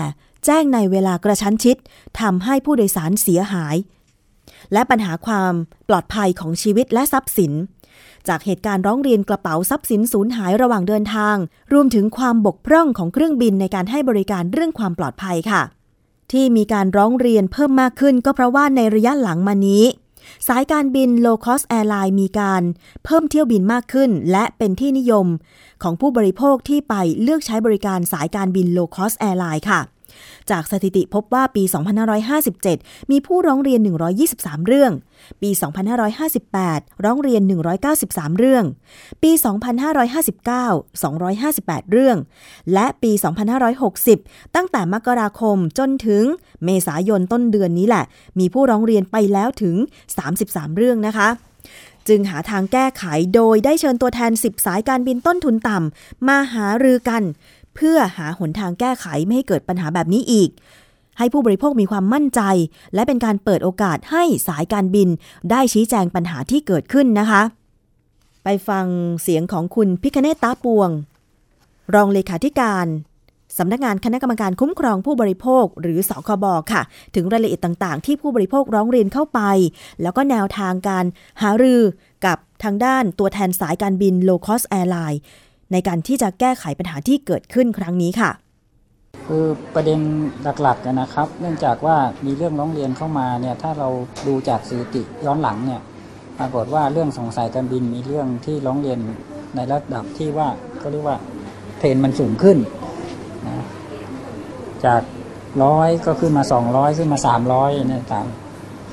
[0.46, 1.78] แจ้งในเวลากระชั้นชิด
[2.20, 3.76] ทำให้ผู้โดยสารเสียหาย
[4.74, 5.54] และปัญหาความ
[5.90, 7.52] ปลอดภัยของชีวิตและทรัพย์สิน
[8.30, 11.36] จากเหตุการณ์ร้องเรียนกระเป๋าทรัพย์สินสูญหายระหว่างเดินทาง
[11.74, 15.62] รวมถึงความบกพร่องของเครื่องบินในการให้บริการเรื่องความปลอดภัยค่ะ
[16.32, 19.84] ที่มีการร้องเรียนเพิ่มมากขึ้นก็เพราะว่าในระยะหลังมานี้
[20.48, 22.62] สายการบิน low cost airline มีการ
[23.06, 25.28] เพิ่มเที่ยวบินมากขึ้น และเป็นที่นิยม
[25.84, 29.82] ของผู้บริโภคที่ไปเลือกใช้บริการสายการบิน low cost airline ค่ะ
[30.52, 31.64] จากสถิติพบว่าปี
[32.38, 33.80] 2557 มีผู้ร้องเรียน
[34.24, 34.92] 123 เรื่อง
[35.42, 35.50] ปี
[36.28, 37.42] 2558 ร้องเรียน
[37.92, 38.66] 193 เรื่อง
[39.24, 39.32] ปี
[40.22, 42.18] 2559 258 เรื่อง
[42.74, 43.12] และปี
[43.84, 46.24] 2560 ตั้งแต่มกราคมจนถึง
[46.66, 48.04] เมษายนต้นเดือนนี้แหละ
[48.40, 49.76] มีผู้ร้องเรียนไปแล้วถึง
[50.28, 51.30] 33 เรื่องนะคะ
[52.10, 53.04] จึงหาทางแก้ไข
[53.36, 57.24] โดยได้เชิญตัวแทน 10 สายการบินต้นทุนต่ำ มาหารือกัน
[57.76, 60.50] เพื่อหาหนทางแก้ไขไม่ให้เกิดปัญหาแบบนี้อีก
[61.18, 62.42] ให้ผู้บริโภคมีความมั่นใจ
[62.94, 65.10] และเป็นการเปิดโอกาสให้สายการบิน
[65.52, 67.42] ได้ชี้แจงปัญหาที่เกิดขึ้นนะคะ
[68.44, 68.86] ไปฟัง
[69.22, 70.90] เสียงของคุณพิคเนตตาปวง
[71.94, 72.88] รองเลขาธิการ
[73.58, 76.82] สำนักงานคณะกรรมการคุ้มครองผู้บริโภค หรือสคบค่ะ
[77.16, 79.42] ถึงรายละเอียดต่างๆ ที่ผู้บริโภคร้องเรียนเข้าไป
[80.02, 81.06] แล้วก็แนวทางการ
[81.42, 81.82] หารือ
[82.26, 85.20] กับทางด้านตัวแทนสายการบิน low cost airline
[85.72, 88.32] ในการที่จะแก้ไขปัญหาที่เกิดขึ้นครั้งนี้ค่ะ
[89.28, 90.00] คือประเด็น
[90.62, 93.90] หลักๆนะครับ เนื่องจากว่ามีเรื่องร้องเรียนเข้ามาเนี่ยถ้าเรา
[94.28, 95.82] ดูจากสถิติย้อนหลังเนี่ย
[96.40, 99.00] ปรากฏว่าเรื่องสงสัยการบินมีเรื่องที่ร้องเรียน
[99.56, 100.48] ในระดับที่ว่า
[100.82, 101.18] ก็เรียกว่า
[101.78, 102.58] เทรนมันสูงขึ้น
[103.48, 103.66] นะ
[104.86, 105.02] จาก
[105.64, 107.20] ร้อยก็ขึ้นมา 200 ขึ้นมา
[107.54, 108.26] 300เนี่ยตาม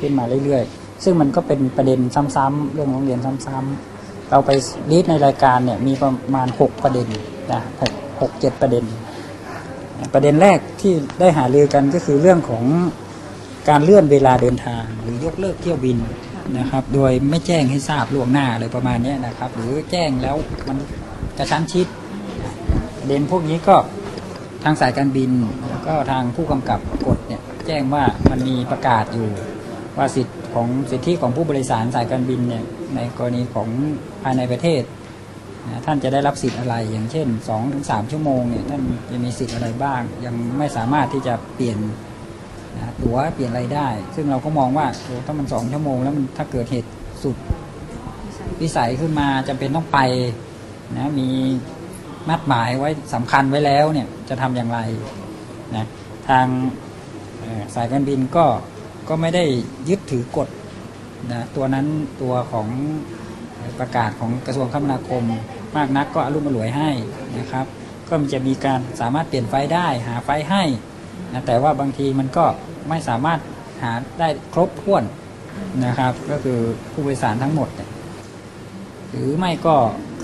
[0.00, 2.00] ขึ้นมาเรื่อยๆ ซึ่งมันก็เป็นประเด็น
[2.37, 3.91] ซ้ำๆเรื่องร้องเรียนซ้ำๆ
[4.33, 4.51] เราไป
[4.90, 7.07] รีดในรายการเนี่ยมีประมาณ 6 ประเด็น
[7.53, 8.85] นะหกหกเจ็ดประเด็น
[10.14, 12.64] ประเด็นแรกที่ได้หารือกันก็คือเรื่องของ
[13.68, 15.99] การเลื่อนเวลาเดินทาง หรือยกเลิกเที่ยวบิน
[16.59, 20.37] นะครับ โดยไม่แจ้งให้ทราบล่วงหน้าอะไรประมาณนี้นะครับ หรือแจ้งแล้ว
[20.68, 20.79] มัน
[21.38, 21.87] กระชั้นชิด
[22.99, 23.77] ประเด็นพวกนี้ก็
[24.64, 25.31] ทางสายการบิน
[25.68, 29.29] แล้วก็ทางผู้กำกับกฎเนี่ยแจ้งว่ามันมีประกาศอยู่
[29.99, 33.68] ว่าสิทธิ ของสิทธิของผู้บริสารสายการบินเนี่ยในกรณีของ
[34.22, 34.82] ภายในประเทศ
[35.86, 37.26] ท่านจะได้รับสิทธิ์อะไร อย่างเช่น
[37.68, 41.78] 2-3 ชั่วโมงเนี่ยท่านจะมีสิทธิ์อะไรบ้าง ยังไม่สามารถที่จะเปลี่ยน
[43.02, 44.86] ตั๋วเปลี่ยนอะไรได้ ซึ่งเราก็มองว่า
[45.26, 46.90] ถ้ามันสองชั่วโมง แล้วมันถ้าเกิดเหตุ
[47.22, 47.36] สุด
[48.60, 49.98] วิสัยขึ้นมาจำเป็นต้องไป
[50.98, 51.28] นะมี
[52.30, 54.78] นัดหมายไว้สำคัญไว้แล้วเนี่ยจะทำอย่างไร
[55.76, 55.86] นะ
[56.28, 56.46] ทาง
[57.74, 58.44] สายการบินก็
[59.08, 59.44] ก็ไม่ได้
[59.88, 60.48] ยึดถือกฎ
[61.32, 61.86] นะตัวนั้น
[62.22, 62.68] ตัวของ
[63.78, 65.24] ประกาศของกระทรวงคมนาคม
[65.76, 66.90] มากนักก็อารมณ์รวยให้
[67.38, 67.66] นะครับ
[68.08, 70.62] ก็มันจะมีการสามารถเปลี่ยนไฟได้หาไฟให้
[71.32, 72.44] นะแต่ว่าบางทีมันก็
[72.88, 73.40] ไม่สามารถ
[73.82, 75.02] หาได้ครบถ้วน
[75.86, 76.58] นะครับ ก็คือ
[76.92, 77.68] ผู้โดยสารทั้งหมด
[79.10, 79.74] หรือไม่ก็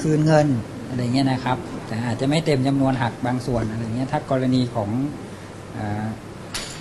[0.01, 0.47] คืนเงิน
[0.89, 4.91] อะไรเงี้ยนะครับ แต่อาจจะไม่เต็มจำนวนหักบางส่วนอะไรเงี้ยถ้ากรณีของ
[5.77, 6.07] อา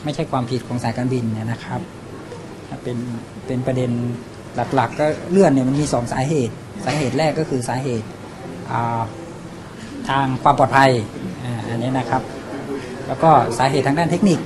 [0.04, 1.82] ไม่ใช่ความผิดของสายการบินเนี่ยนะครับ
[2.84, 2.98] เป็น
[3.48, 3.92] เป็นประเด็น
[4.76, 6.54] หลักๆ ก็เลื่อนเนี่ยมันมีสองสาเหตุ
[6.86, 9.02] สาเหตุแรกก็คือสาเหตุา
[10.10, 10.92] ทางความปลอดภัย
[11.70, 12.22] อันนี้นะครับ
[13.08, 14.40] แล้วก็สาเหตุทางด้านเทคนิค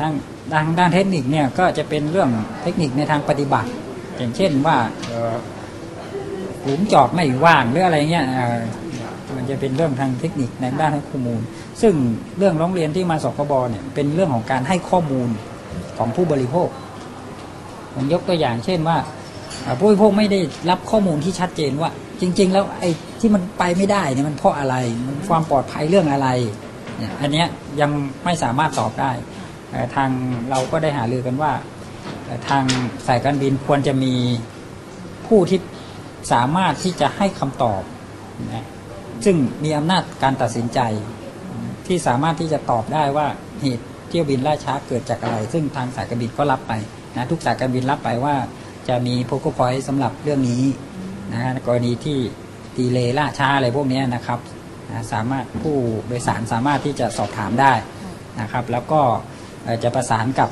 [0.00, 0.12] ทาง
[0.54, 2.30] ทางด้านเทคนิคเนี่ยก็จะเป็นเรื่อง
[2.62, 3.70] เทคนิคในทางปฏิบัติ
[4.16, 4.76] อย่างเช่นว่า
[6.62, 8.26] หลุมจอดไม่ว่างหรืออะไรเงี้ย
[9.36, 11.40] มันจะเป็นเรื่องทางเทคนิคในด้านข้อมูล
[11.80, 11.94] ซึ่ง
[12.38, 15.28] เรื่องร้องเรียนที่มาสคบเนี่ยเป็นเรื่องของการให้ข้อมูล
[15.98, 16.68] ของผู้บริโภค
[17.94, 18.98] ผมยกตัวอย่างเช่นว่า
[19.78, 26.28] ผู้บริโภคไม่ได้รับข้อมูลที่ชัดเจนว่า จริง ๆ แล้วไอ้ที่มันไปไม่ได้เนี่ยมันเพราะอะไรมันความปลอดภัยเรื่องอะไร
[26.98, 27.46] เนี่ยอันเนี้ย
[27.80, 27.90] ยัง
[28.24, 29.10] ไม่สามารถตอบได้
[29.94, 30.10] ทาง
[30.50, 31.52] เราก็ได้หารือกันว่า
[32.48, 32.64] ทาง
[33.06, 34.14] สายการบินควรจะมี
[35.26, 35.60] ผู้ที่
[36.32, 37.82] สามารถที่จะให้คำตอบ
[38.54, 38.66] นะ
[39.24, 40.80] ซึ่งมีอำนาจการตัดสินใจ
[41.86, 43.26] ที่สามารถที่จะตอบได้ว่า
[43.62, 46.72] เหตุเที่ยวบินล่าช้าเกิดจากอะไร ซึ่งทางสายการบินก็รับไป
[47.16, 48.34] นะทุกสายการบินรับไปว่า
[48.88, 50.64] จะมีโพกพอยต์สำหรับเรื่องนี้
[51.32, 52.18] นะกรณีที่
[52.78, 54.40] ดีเลย์ล่าช้าอะไรพวกนี้นะครับ
[54.90, 57.72] นะสามารถผู้โดยสารสามารถที่จะสอบถามได้
[58.40, 59.00] นะครับ แล้วก็
[59.82, 60.50] จะประสานกับ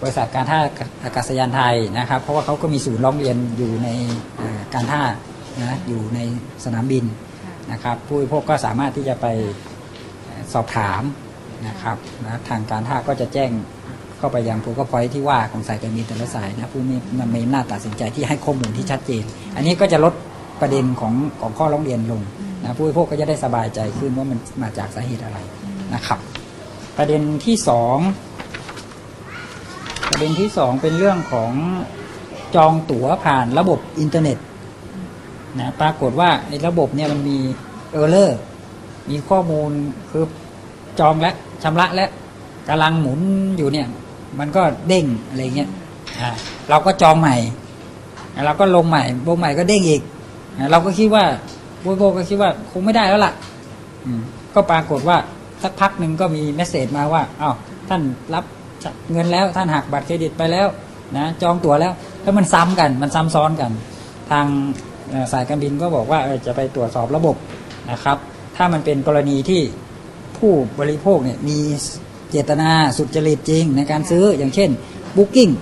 [0.00, 0.60] บริษัทการท่า
[1.04, 3.88] อากาศยานไทยนะครับ เพราะว่าเขาก็มีศูนย์ร้องเรียนอยู่ใน
[4.74, 5.02] การท่า
[5.60, 6.20] นะอยู่ใน
[6.64, 7.04] สนามบิน
[7.72, 9.26] นะครับ ผู้บริโภคก็สามารถที่จะไป
[10.52, 11.02] สอบถาม
[11.68, 13.50] นะครับนะทางการท่าก็จะแจ้ง
[14.18, 19.24] เข้าไปยังผู้ก็พอยที่ว่าของสายการบินแต่ละสายนะผู้มีมันมีอำนาจตัดสินใจที่ให้ข้อมูลที่ชัดเจน
[19.56, 20.14] อันนี้ก็จะลด
[20.60, 22.22] ประเด็นของของข้อร้องเรียนลง
[22.62, 25.38] นะผู้บริโภคก็จะได้สบายใจขึ้นว่ามันมาจากสาเหตุอะไร
[25.94, 26.18] นะครับ
[26.96, 27.96] ประเด็นที่สอง
[30.10, 31.52] ประเด็นที่สองเป็นเรื่องของ
[32.54, 34.38] จองตั๋วผ่านระบบอินเทอร์เน็ต
[35.58, 37.38] นะปรากฏว่าไอ้ระบบเนี่ยมันมี
[37.92, 38.38] error
[39.10, 39.70] มีข้อมูล
[40.10, 40.24] คือ
[41.00, 42.08] จองและชำระและ
[42.68, 43.20] กำลังหมุน
[43.58, 43.86] อยู่เนี่ย
[44.38, 45.68] มันก็เด้งอะไรเงี้ย
[46.20, 46.30] อ่า
[46.70, 47.36] เราก็จองใหม่
[48.32, 50.02] แล้วเราก็ลงใหม่ลงใหม่ก็เด้งอีก
[50.70, 51.24] เราก็คิดว่า
[51.82, 53.32] ผู้บริโภคก็คิดว่าคงไม่ได้แล้วล่ะ
[54.04, 54.20] อืม
[54.54, 55.16] ก็ปรากฏว่า
[55.62, 57.54] สักพักหนึ่งก็มีเมสเซจมาว่าอ้าว
[57.88, 58.02] ท่าน
[58.34, 58.44] รับ
[59.12, 60.66] เงินแล้วท่านหักบัตรเครดิตไปแล้ว
[61.16, 63.70] นะจองตั๋วแล้ว แล้วมันซ้ำกันมันซ้ำซ้อนกัน
[64.30, 64.46] ทาง
[65.32, 67.36] สายการบินก็บอกว่าจะไปตรวจสอบระบบ
[67.90, 68.16] นะครับ
[68.56, 69.62] ถ้ามันเป็นกรณีที่
[70.38, 71.58] ผู้บริโภคเนี่ยมี
[72.30, 74.70] เจตนาสุจริตจริง ในการซื้ออย่างเช่น
[75.16, 75.52] Booking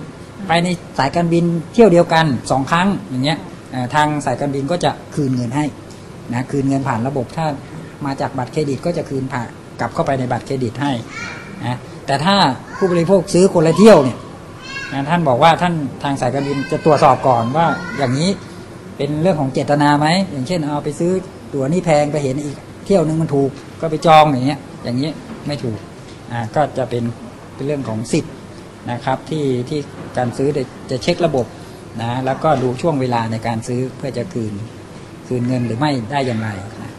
[0.47, 0.67] ไปใน
[0.99, 3.39] สายการบินเที่ยวเดียวกันสองครั้งอย่างเงี้ย
[3.95, 5.65] ทางสายการบินก็จะคืนเงินให้
[6.33, 7.45] นะคืนเงินผ่านระบบถ้า
[8.05, 9.47] มาจากบัตรเครดิตก็จะคืนผ่าน
[9.79, 10.91] กลับเข้าไปในบัตรเครดิตให้
[11.61, 12.35] นะแต่ถ้า
[12.77, 14.17] ผู้บริโภคซื้อคนละเที่ยวเนี่ย
[14.93, 17.65] นะท่านบอกว่าท่านทางสายการบินจะตรวจสอบก่อนว่า
[17.97, 18.29] อย่างนี้
[18.99, 21.11] เป็นเรื่องของเจตนาไหมอย่างเช่นเอาไปซื้อ
[21.53, 23.49] ตั๋วนี่แพงไปเห็นอีกเที่ยวนึงมันถูก
[23.81, 25.09] ก็ไปจองอย่างเงี้ย อย่างนี้
[25.47, 25.79] ไม่ถูก
[26.31, 27.03] อ่าก็จะเป็น
[27.55, 28.33] เป็นเรื่องของสิทธิ์
[28.91, 29.79] นะครับที่ที่
[30.17, 30.49] การซื้อ
[30.89, 31.45] จะเช็คระบบ
[32.01, 34.53] นะแล้วก็ดูช่วงเวลาในการซื้อเพื่อจะคืน
[35.27, 36.49] คืนเงินหรือไม่ได้อย่างไร
[36.81, 36.91] นะ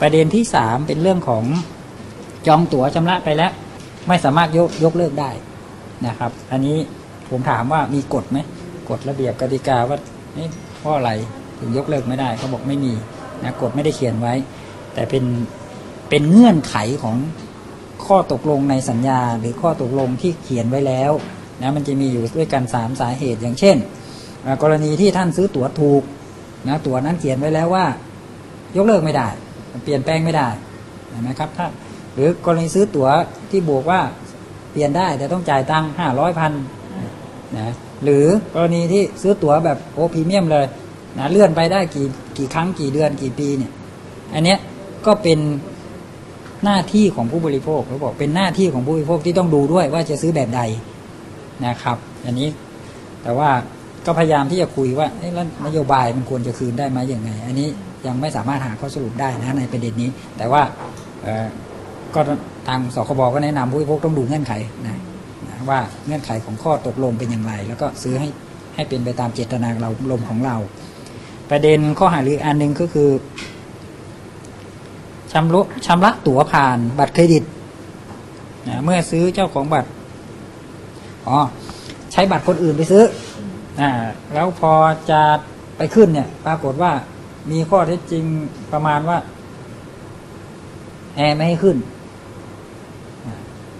[0.00, 1.44] ประเด็นที่สามเป็นเรื่องของ
[2.46, 3.52] จองตั๋วชำระไปแล้ว
[4.08, 5.30] ไม่สามารถยกยกเลิกได้
[6.06, 6.76] นะครับ อันนี้
[7.30, 8.38] ผมถามว่ามีกฎไหม
[8.90, 9.98] กฎระเบียบกติกาว่า
[10.84, 11.10] ราะอะไร
[11.58, 12.92] ถึงยกเลิกไม่ได้เขาบอกไม่มี
[13.44, 14.34] นะกฎไม่ได้เขียนไว้
[14.94, 15.24] แต่เป็น
[16.08, 17.16] เป็นเงื่อนไขของ
[18.06, 21.12] ข้อตกลงในสัญญา หรือข้อตกลงที่เขียนไว้แล้ว
[21.62, 23.76] นะมันจะมีอยู่ด้วยกันสามสาเหตุอย่างเช่น
[24.62, 26.02] กรณีที่ท่านซื้อตั๋วถูก
[26.68, 27.86] นะตั๋วนั้นเขียนไว้แล้วว่า
[28.76, 29.28] ยกเลิกไม่ได้
[29.84, 30.48] เปลี่ยนแปลงไม่ได้
[31.08, 31.66] เห็นไหมครับถ้า
[32.14, 33.08] หรือกรณีซื้อตั๋ว
[33.50, 34.00] ที่บวกว่า
[34.70, 36.52] เปลี่ยนได้แต่ต้องจ่ายตังค์ห้าร้อยพัน
[37.56, 37.72] นะ
[38.04, 40.66] หรือกรณีที่ซื้อตั๋วแบบโอพรีเมียมเลย
[41.18, 42.06] นะเลื่อนไปได้กี่
[42.38, 43.72] กี่ครั้งกี่เดือนกี่ปีเนี่ย
[44.34, 44.58] อันเนี้ย
[45.06, 45.38] ก็เป็น
[46.64, 50.60] หน้าที่ของผู้บริโภคเขาบอกเป็นหน้าที่ของผู้บริโภคที่ต้องดูด้วยว่าจะซื้อแบบใด
[51.66, 52.48] นะครับ อันนี้
[53.22, 53.50] แต่ว่า
[54.06, 57.68] ก็พยายามที่จะคุยว่าแล้วนโยบายมันควรจะคืนได้ไหมอย่างไง อันนี้
[58.06, 60.62] ยังไม่สามารถหาข้อสรุปได้นะในประเด็นนี้ แต่ว่า
[62.14, 62.20] ก็
[62.68, 64.52] ทางสคบก็แนะนำผู้บริโภคต้องดูเงื่อนไข
[64.86, 65.00] นะ
[65.70, 68.28] ว่าเงื่อนไขของข้อตกลงเป็นอย่างไร แล้วก็ซื้อให้
[68.74, 70.56] ให้เป็นไปตามเจตนาเราลมของเรา
[71.50, 73.10] ประเด็นข้อหารืออันหนึ่งก็คือ
[75.32, 77.44] ชำระชำระตั๋วผ่านบัตรเครดิต
[78.68, 79.90] นะเมื่อซื้อเจ้าของบัตร
[81.26, 81.38] อ๋อ
[82.12, 83.04] ใช้บัตรคนอื่นไปซื้อ
[83.80, 83.90] อ่า
[84.34, 84.72] แล้วพอ
[85.10, 85.20] จะ
[85.76, 86.92] ไปขึ้นเนี่ย ปรากฏว่า
[87.50, 88.24] มีข้อเท็จจริง
[88.72, 89.18] ประมาณว่า
[91.16, 91.76] แอร์ไม่ให้ขึ้น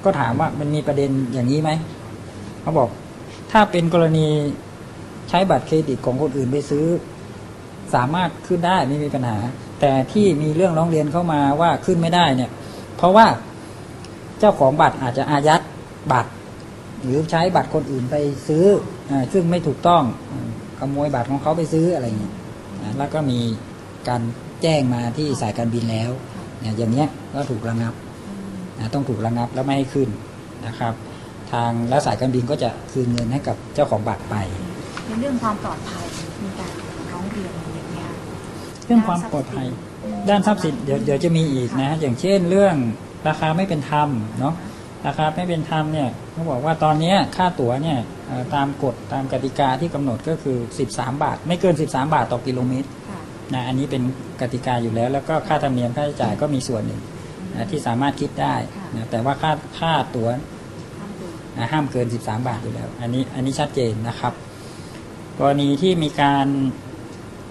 [0.04, 1.70] ก็ถามว่ามันมีประเด็นอย่างนี้ไหม
[2.60, 2.88] เขาบอก
[3.52, 4.26] ถ้าเป็นกรณี
[5.28, 6.86] ใช้บัตรเครดิตของคนอื่นไปซื้อ
[7.94, 9.38] สามารถขึ้นได้ไม่มีปัญหา
[9.80, 12.50] แต่ที่มีเรื่องร้องเรียนเข้ามาว่าขึ้นไม่ได้เนี่ย
[12.96, 13.26] เพราะว่า
[14.38, 15.60] เจ้าของบัตรอาจจะอายัด
[16.12, 16.30] บัตร
[17.02, 18.16] หรือใช้บัตรคนอื่นไป
[18.48, 18.64] ซื้อ
[19.10, 20.02] อซึ่งไม่ถูกต้อง
[20.78, 22.32] ขโมยบัตรของเขาไปซื้ออะไรอย่างนี้
[22.98, 23.38] แล้วก็มี
[24.08, 24.22] การ
[24.62, 26.10] แจ้งมาที่สายการบินแล้ว
[26.62, 27.94] อย่างเนี้ยก็ถูกระงับ
[28.78, 30.08] นะต้องถูกระงับแล้วไม่ให้ขึ้น
[30.66, 30.94] นะครับ
[31.52, 34.34] ทางแล้วสายการบินก็จะคืนเงินให้กับเจ้าของบัตรไป
[35.06, 36.04] ในเรื่องความปลอดภัย
[36.42, 36.72] มีการ
[37.12, 38.08] ร้องเรียนอย่างเงี้ย
[38.86, 39.66] เรื่องความปลอดภัย
[40.28, 42.74] ด้านทรัพย์สินเดี๋ยวเดี๋ยวจะมีอีกนะ อย่างเช่นเรื่อง
[43.28, 44.08] ราคาไม่เป็นธรรม
[44.40, 44.54] เนาะ
[45.06, 47.98] ราคาไม่เป็นธรรมเนี่ยเขาบอกว่าตอนนี้ค่าตั๋วเนี่ย
[48.54, 50.58] ตามกฎตามกติกาที่กำหนดก็คือ
[50.90, 53.20] 13 บาท ไม่เกิน 13 บาทต่อกิโลเมตรค่ะ
[53.54, 54.02] นะอันนี้เป็น
[54.40, 57.00] กติกาอยู่แล้ว แล้วก็ค่าธรรมเนียมค่าใช้จ่ายก็มีส่วนหนึ่ง
[57.56, 58.54] นะที่สามารถคิดได้
[58.96, 64.32] นะแต่ว่าค่าค่าตั๋วห้ามดูนะห้ามเกิน 13 บาทอยู่แล้ว อันนี้อันนี้ชัดเจนนะครับ
[65.38, 66.46] กรณีที่มีการ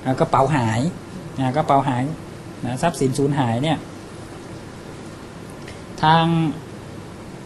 [0.02, 0.82] เอ่อกระเป๋าหาย
[1.40, 2.04] นะกระเป๋าหาย
[2.66, 3.78] นะทรัพย์สินสูญหายเนี่ย
[6.04, 6.26] ทาง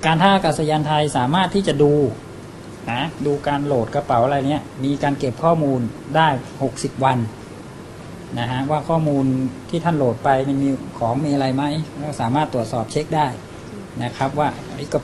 [0.05, 1.93] การท่าอากาศยานไทยสามารถที่จะดู
[2.91, 5.81] นะดูการโหลดกระเป๋าอะไรเนี่ยมีการเก็บข้อมูล
[6.15, 6.27] ได้
[6.65, 7.17] 60 วัน
[8.39, 9.25] นะฮะว่าข้อมูล
[9.69, 11.63] ที่ท่านโหลดไปมันมีของมีอะไรไหม
[12.01, 13.27] ก็สามารถตรวจสอบเช็คได้
[14.03, 14.95] นะครับว่าไอ้ก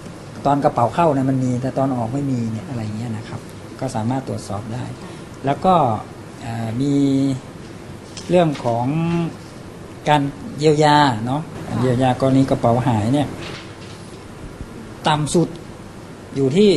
[0.45, 3.39] ตอนกระเป๋าเข้าเนี่ยมันมี แต่ตอนออกไม่มีเนี่ยอะไรเงี้ยนะครับ
[3.79, 4.83] ก็สามารถตรวจสอบได้
[5.45, 5.75] แล้วก็
[6.81, 6.93] มี
[8.29, 8.85] เรื่องของ
[10.09, 10.21] การ
[10.59, 11.41] เยียวยาเนาะ
[11.81, 13.27] เยียวยากรณีกระเป๋าหายเนี่ย
[15.07, 15.49] ต่ำสุด
[16.35, 16.71] อยู่ที่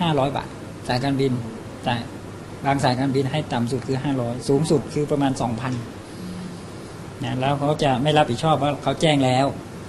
[0.00, 0.48] ห้าร้อยบาท
[0.88, 1.32] สายการบิน
[1.84, 1.94] แต่
[2.64, 5.72] บางสายการบินให้ต่ำสุดคือห้าร้อยสูงสุดคือประมาณสองพัน
[7.22, 9.46] นะแล้วเขาจะไม่รับผิดชอบว่าเขาแจ้งแล้ว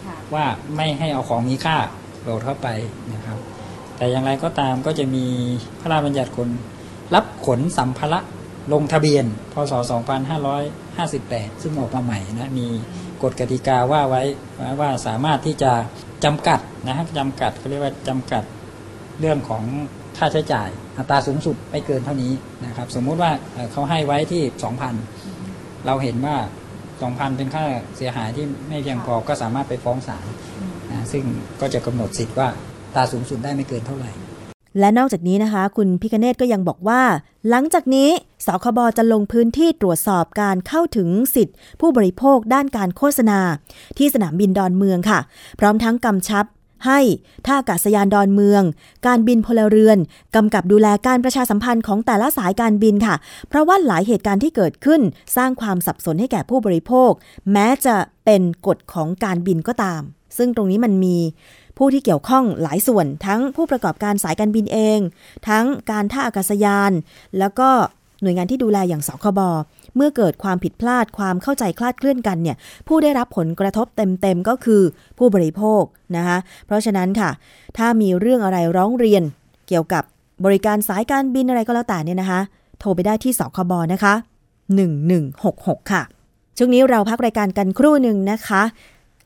[0.07, 1.77] ค่ะว่าไม่ให้เอาของมีค่า
[2.23, 2.67] โหลดเข้าไป
[3.13, 3.37] นะครับ
[3.97, 5.25] แต่อย่างไรก็ตามก็จะมี
[5.79, 6.49] พระราชบัญญัติคน
[7.15, 8.19] รับขนสัมภาระ
[8.73, 9.73] ลงทะเบียน พศ
[10.47, 12.67] 2558 ซึ่งออกมาใหม่นะมี
[13.23, 14.23] กฎกติกาว่าไว้
[14.79, 15.71] ว่าสามารถที่จะ
[16.23, 18.43] จำกัดนะฮะจำกัดเขาเรียกว่าจำกัด
[19.19, 19.63] เรื่องของ
[20.17, 22.31] ค่าใช้จ่ายอัตราสูงสุดไม่เกินเท่านี้
[22.65, 23.31] นะครับ สมมุติว่า
[23.71, 24.43] เขาให้ไว้ที่
[25.13, 26.35] 2,000 เราเห็นว่า
[26.87, 27.65] 2,000 เป็นค่า
[27.97, 30.25] เสียหายที่ไม่เพียงพอก็สามารถไปฟ้องศาล
[30.91, 31.23] นะซึ่ง
[31.61, 32.47] ก็จะกำหนดสิทธิ์ว่า
[32.95, 34.11] ตาสูงสุดได้ไม่เกินเท่าไหร่
[34.79, 37.01] และนอกจากนี้นะคะ คุณพิคเนตก็ยังบอกว่า
[37.49, 38.09] หลังจากนี้
[38.45, 43.39] สคบจะลงพื้นที่ตรวจสอบการเข้าถึงสิทธิผู้บริโภคด้านการโฆษณา
[43.97, 45.19] ที่สนามบินดอนเมืองค่ะ
[45.59, 46.45] พร้อมทั้งกำชับ
[46.85, 46.99] ให้
[47.45, 48.63] ท่าอากาศยานดอนเมือง
[49.07, 49.97] การบินพลเรือน
[50.35, 53.15] กำกับดูแลการประชาสัมพันธ์ของแต่ละสายการบินค่ะ
[53.49, 55.01] เพราะว่าหลายเหตุการณ์ที่เกิดขึ้น
[55.37, 57.11] สร้างความสับสนให้แก่ผู้บริโภค
[57.51, 57.95] แม้จะ
[58.25, 60.01] เป็นกฎของการบินก็ตาม
[60.37, 61.17] ซึ่งตรงนี้มันมี
[61.77, 64.99] ผู้ที่เกี่ยวข้องหลายส่วน ทั้งผู้ประกอบการสายการบินเอง
[65.47, 66.91] ทั้งการท่าอากาศยาน
[67.39, 67.69] แล้วก็
[68.21, 69.39] หน่วยงานที่ดูแลอย่างสคบ
[69.95, 74.81] เมื่อเกิดความผิดพลาดความเข้าใจคลาดเคลื่อนกันเนี่ยผู้ได้รับผลกระทบเต็มๆก็คือ
[75.17, 75.83] ผู้บริโภค
[76.15, 77.29] นะคะเพราะฉะนั้นค่ะ
[77.77, 79.23] ถ้ามีเรื่องอะไรร้องเรียน
[79.67, 80.03] เกี่ยวกับ
[80.45, 82.41] บริการสายการบินอะไรก็แล้วแต่เนี่ยนะคะ
[82.79, 84.13] โทรไปได้ที่สคบนะคะ
[85.03, 86.01] 1166 ค่ะ
[86.57, 88.63] ช่วงนี้เราพักรายการกันครู่หนึ่งนะคะ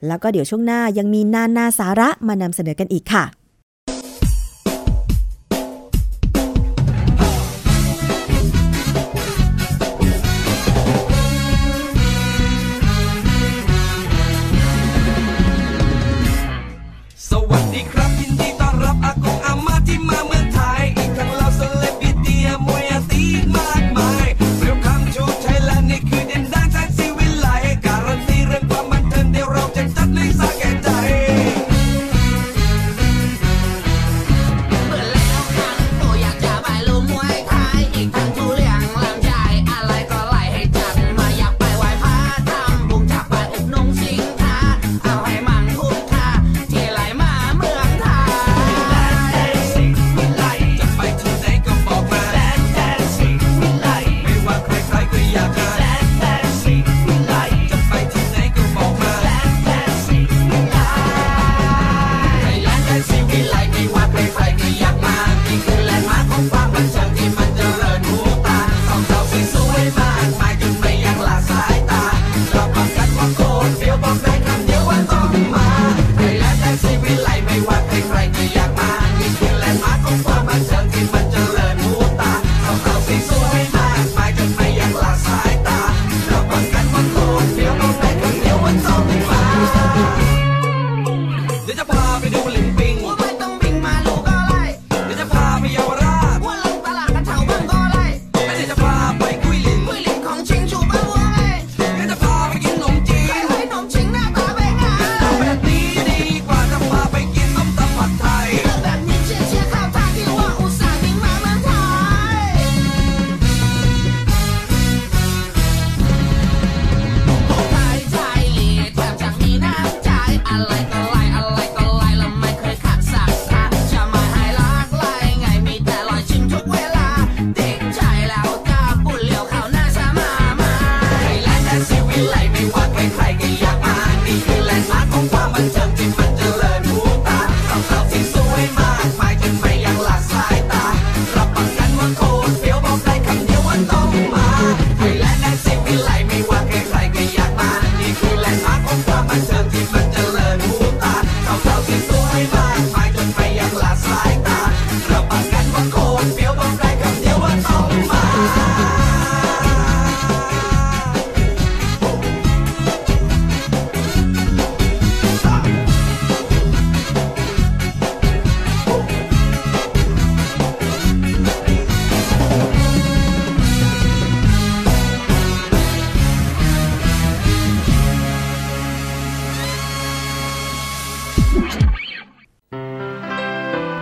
[0.08, 3.23] แล้วก็เดี๋ยวช่วงหน้ายังมีนานาสาระมานำเสนอกันอีกค่ะ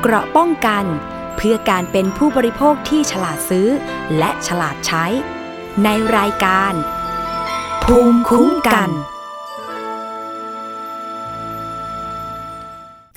[0.10, 0.86] เกราะป้องกัน
[1.38, 3.68] เพื่อการเป็นผู้บริโภคที่ฉลาดซื้อ
[4.18, 5.06] และฉลาดใช้
[5.84, 6.74] ในรายการ
[7.84, 8.90] ภูมิคุ้มกัน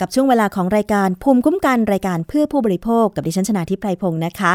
[0.01, 4.53] กับช่วงเวลาของรายการภูมิคุ้มกันรายการเพื่อผู้บริโภคกับดิฉันชนาทิพไพรพงศ์นะคะ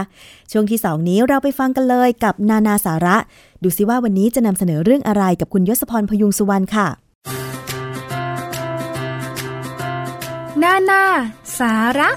[0.51, 3.17] ช่วงที่2นี้เราไปฟังกันเลยกับนานาสาระ
[3.63, 6.87] ดูซิว่าวันนี้จะนำเสนอเรื่องอะไรกับคุณยศพรพยุงสุวรรณค่ะ
[10.63, 11.03] นานา
[11.59, 12.09] สาระ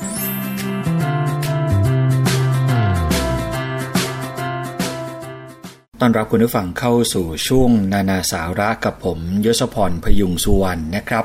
[6.01, 11.25] ตอนรับคุณผู้ฟังเข้าสู่ช่วงนานาสาระกับผมยศพรพยุงสุวรรณนะครับ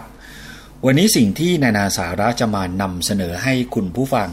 [0.85, 4.29] วันนี้สิ่งที่นานาสาระจะมานำเสนอให้คุณผู้ฟัง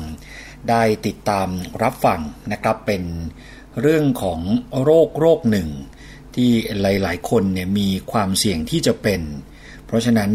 [0.68, 1.48] ได้ติดตาม
[1.82, 2.20] รับฟัง
[2.52, 3.02] นะครับเป็น
[3.80, 4.40] เรื่องของ
[4.82, 5.68] โรคโรคหนึ่ง
[6.34, 9.20] ที่หลาย ๆ คนเนี่ยมีความเสี่ยงที่จะเป็น
[9.86, 10.30] เพราะฉะนั้น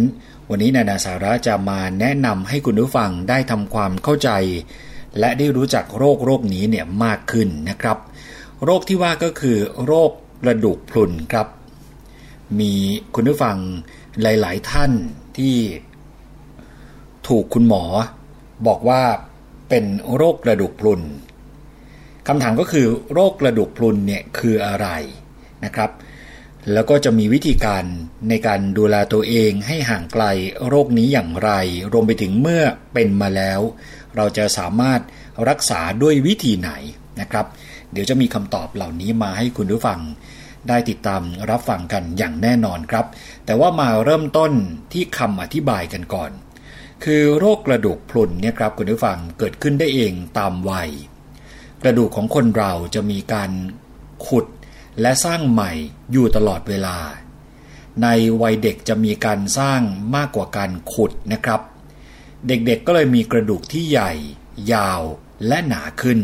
[0.51, 4.29] วันนี้นานาสาระจะมาแนะนำให้คุณผู้ฟังได้ทำความเข้าใจ
[5.19, 7.97] และได้รู้จักโรคโรคนี้เนี่ยมากขึ้นนะครับ
[8.63, 10.11] โรคที่ว่าก็คือโรค
[10.43, 11.47] กระดูกพรุนครับ
[12.59, 12.73] มี
[13.15, 13.57] คุณผู้ฟัง
[14.21, 14.91] หลาย ๆ ท่าน
[15.37, 15.55] ที่
[17.27, 17.83] ถูกคุณหมอ
[18.67, 19.01] บอกว่า
[19.69, 21.01] เป็นโรคกระดูกพรุน
[22.27, 24.87] คำถามก็คือโรคกระดูกพรุนเนี่ยคืออะไร
[25.65, 25.89] นะครับ
[26.73, 27.83] แล้วก็จะมีวิธีการ
[28.29, 30.23] ในการดูแลตัวเองให้ห่างไกล
[30.67, 31.51] โรคนี้อย่างไร
[31.93, 33.59] รวมไปถึงเมื่อเป็นมาแล้ว
[34.15, 35.01] เราจะสามารถ
[35.49, 36.71] รักษาด้วยวิธีไหน
[37.19, 37.45] นะครับ
[37.91, 39.99] เดี๋ยวจะมีคำตอบเหล่านี้มาให้คุณผู้ฟัง
[40.67, 43.05] ได้ติดตามรับฟังกันอย่างแน่นอนครับ
[43.45, 44.51] แต่ว่ามาเริ่มต้น
[44.93, 46.31] ที่คำอธิบายกันก่อน
[47.03, 50.89] คือโรคกระดูกพรุนเนี่ยครับคุณผู้ฟังเกิดขึ้นได้เองตามวัย
[51.83, 53.51] กระดูกของคนเราจะมีการ
[54.27, 54.45] ขุด
[55.01, 55.71] และสร้างใหม่
[56.11, 56.97] อยู่ตลอดเวลา
[58.03, 58.07] ใน
[58.41, 59.81] วัยเด็กจะมีการสร้าง
[60.15, 61.61] มากกว่าการขุดนะครับ
[62.47, 64.11] เด็กๆก็เลยมีกระดูกที่ใหญ่
[64.73, 65.01] ยาว
[65.47, 66.19] และหนาขึ้น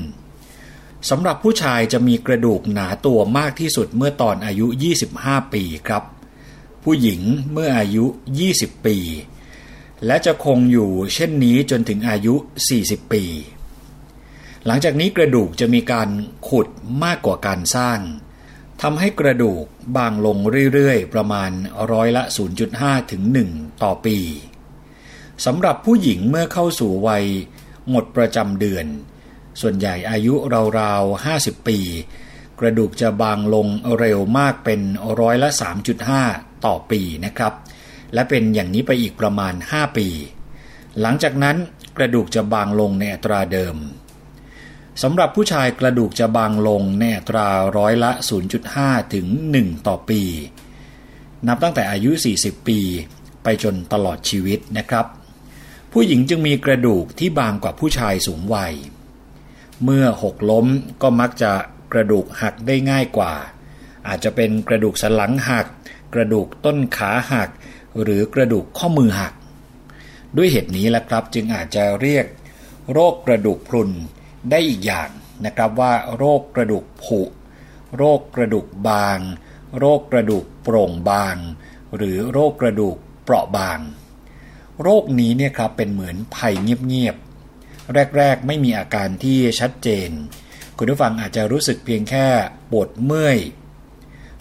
[1.09, 4.67] สำหรับผู้ชายจะมีกระดูกหนาตัวมากที่สุดเมื่อตอนอายุ
[5.09, 6.03] 25 ปีครับ
[6.83, 8.05] ผู้หญิงเมื่ออายุ
[8.45, 8.97] 20 ปี
[10.05, 12.35] และจะคงอยู่เช่นนี้จนถึงอายุ
[12.73, 13.23] 40 ปี
[14.65, 16.09] หลังจากนี้กระดูกจะมีการ
[16.49, 16.67] ขุด
[17.03, 17.99] มากกว่าการสร้าง
[18.85, 19.65] ทำให้กระดูก
[19.97, 20.37] บางลง
[20.73, 21.51] เรื่อยๆ ประมาณ
[21.91, 22.23] ร้อยละ
[22.67, 24.17] 0.5 ถึง 1 ต่อปี
[25.45, 27.25] สำหรับผู้หญิงเมื่อเข้าสู่วัย
[27.89, 28.85] หมดประจำเดือน
[29.61, 30.33] ส่วนใหญ่อายุ
[30.79, 31.79] ราวๆ 50 ปี
[32.59, 33.67] กระดูกจะบางลง
[33.99, 34.81] เร็วมากเป็น
[35.19, 35.49] ร้อยละ
[36.07, 37.53] 3.5 ต่อปีนะครับ
[38.13, 40.07] และเป็นอย่างนี้ไปอีกประมาณ 5 ปี
[41.01, 41.57] หลังจากนั้น
[41.97, 43.75] กระดูกจะบางลงในอัตราเดิม
[45.01, 48.11] สำหรับผู้ชายกระดูกจะบางลงในอัตราร้อยละ
[48.61, 49.27] 0.5 ถึง
[49.57, 50.21] 1 ต่อปี
[51.47, 52.79] นับตั้งแต่อายุ 40 ปี
[53.43, 55.05] ไปจนตลอดชีวิตนะครับ
[55.91, 58.73] ผู้หญิงจึงมีกระดูกที่บางกว่าผู้ชายสูงวัย
[59.83, 60.67] เมื่อหกล้ม
[61.01, 61.51] ก็มักจะ
[61.93, 63.33] กระดูกหักได้ง่ายกว่า
[64.07, 65.67] อาจจะเป็นกระดูกสันหลังหัก
[66.13, 67.49] กระดูกต้นขาหัก
[68.01, 69.33] หรือกระดูกข้อมือหัก
[70.37, 72.25] ด้วยเหตุนี้แหละครับจึงอาจจะเรียก
[72.91, 73.89] โรคกระดูกพรุน
[74.49, 75.09] ได้อีกอย่าง
[75.45, 77.21] นะครับว่าโรคกระดูกผุ
[77.97, 79.19] โรคกระดูกบาง
[79.79, 81.35] โรคกระดูกโปร่งบาง
[81.95, 83.79] หรือโรคกระดูกเปราะบาง
[84.81, 90.09] โรคนี้เนี่ยครับเป็นเหมือนภัยเงียบๆ แรกๆ ไม่มีอาการที่ชัดเจน
[90.77, 92.27] คุณผู้ฟังอาจจะรู้สึกเพียงแค่
[92.71, 93.39] ปวดเมื่อย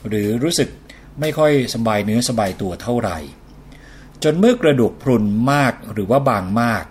[0.08, 0.68] หรือรู้สึก
[1.20, 3.18] ไม่ค่อยสบายเนื้อสบายตัวเท่าไหร่
[4.22, 6.84] จนเมื่อกระดูกพรุนมากหรือว่าบางมาก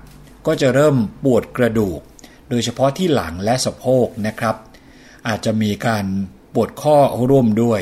[0.48, 2.02] ก็จะเริ่มปวดกระดูก
[2.50, 4.56] โดยเฉพาะที่หลังและสะโพกนะครับ
[5.28, 6.06] อาจจะมีการ
[6.54, 6.98] ปวดข้อ
[7.30, 7.82] ร่วมด้วย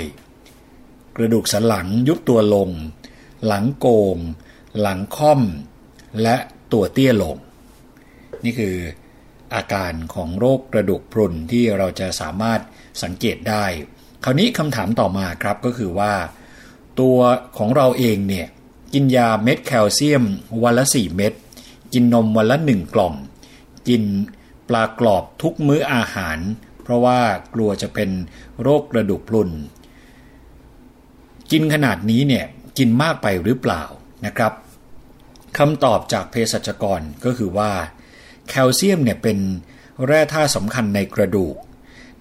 [1.17, 2.69] กระดูกสันหลังยุบตัวลง
[3.45, 4.17] หลังโกง
[4.81, 5.41] หลังค่อม
[6.21, 6.35] และ
[6.73, 7.37] ตัวเตี้ยลง
[8.43, 8.75] นี่คือ
[9.55, 12.59] อาการของโรคกระดูกพรุนที่เราจะสามารถ
[13.03, 13.65] สังเกตได้
[14.23, 16.13] คราวนี้คำถามต่อมาครับก็คือว่า
[16.99, 17.17] ตัว
[17.57, 18.47] ของเราเองเนี่ย
[18.93, 20.23] กินยาเม็ดแคลเซียม
[20.63, 21.33] วันละ 4 เม็ด
[21.93, 23.13] กินนมวันละ 1 กล่อง
[23.87, 24.03] กิน
[24.69, 26.39] ปลากรอบทุกมื้ออาหาร
[26.83, 27.19] เพราะว่า
[27.53, 28.09] กลัวจะเป็น
[28.61, 29.49] โรคกระดูกพรุน
[31.51, 32.45] กินขนาดนี้เนี่ย
[32.77, 33.83] กินมากไปหรือเปล่า
[34.25, 34.53] นะครับ
[35.57, 37.71] คำตอบจากเภสัชกรก็คือว่า
[38.49, 39.37] แคลเซียมเนี่ยเป็น
[40.05, 41.55] แร่ธาตุสำคัญในกระดูก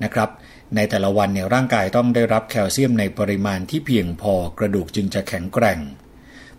[0.02, 0.30] นะครับ
[0.76, 5.80] ในแต่ละวันเนี่ยร่างกายต้องได้รับแคลเซียมในปริมาณที่เพียงพอกระดูกจึงจะแข็งแกร่ง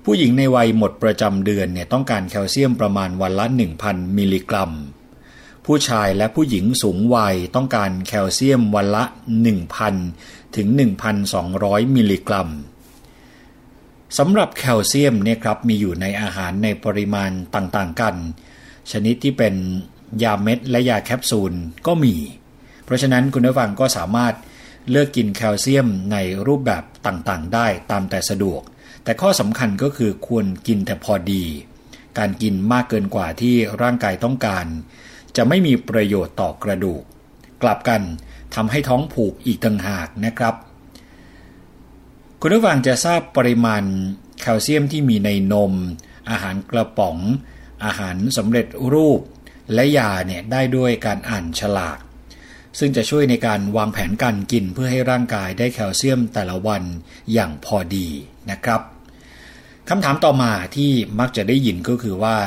[0.04, 3.46] ผู้หญิงในวัยหมดประจำเดือนเนี่ยต้องการแคลเซียมประมาณวันละ
[3.82, 4.72] 1,000 มิลลิกรัม
[5.68, 9.04] ผู้ชายและผู้หญิงสูงวัยต้องการแคลเซียมวันละ
[9.80, 10.68] 1,000 ถึง
[11.32, 12.50] 1,200 มิลลิกรัม
[14.18, 18.16] สำหรับแคลเซียมเนี่ยครับมีอยู่ในอาหารในปริมาณต่างๆกัน
[18.92, 19.56] ชนิดที่เป็น
[20.24, 21.54] ยาเม็ดและยาแคปซูล
[21.88, 22.16] ก็มี
[22.86, 24.34] เพราะฉะนั้นคุณผู้ฟังก็สามารถ
[24.90, 28.62] เลือกกินแคลเซียมในรูปแบบต่างๆ ได้ตามแต่สะดวก
[29.04, 31.44] แต่ข้อสำคัญก็คือควรกินแต่พอดี
[32.18, 34.66] การกินมากเกินกว่าที่ร่างกายต้องการ
[35.38, 37.04] จะไม่มีประโยชน์ต่อกระดูก
[37.64, 38.02] กลับกัน
[38.56, 40.56] ทำให้ท้องผูกอีกต่างหากนะครับ
[42.42, 43.84] คุณผู้ฟังจะทราบปริมาณ
[44.42, 45.74] แคลเซียมที่มีในนม
[46.30, 47.18] อาหารกระป๋อง
[47.86, 49.22] อาหารสำเร็จรูป
[49.74, 52.00] และยาเนี่ยได้ด้วยการอ่านฉลาก
[52.80, 56.84] ซึ่งจะช่วยในการวางแผนการกินเพื่อให้ร่างกายได้แคลเซียมแต่ละวัน
[57.34, 58.08] อย่างพอดี
[58.52, 58.82] นะครับ
[59.90, 62.38] คำถามต่อมาที่มักจะได้ยินก็คือว่า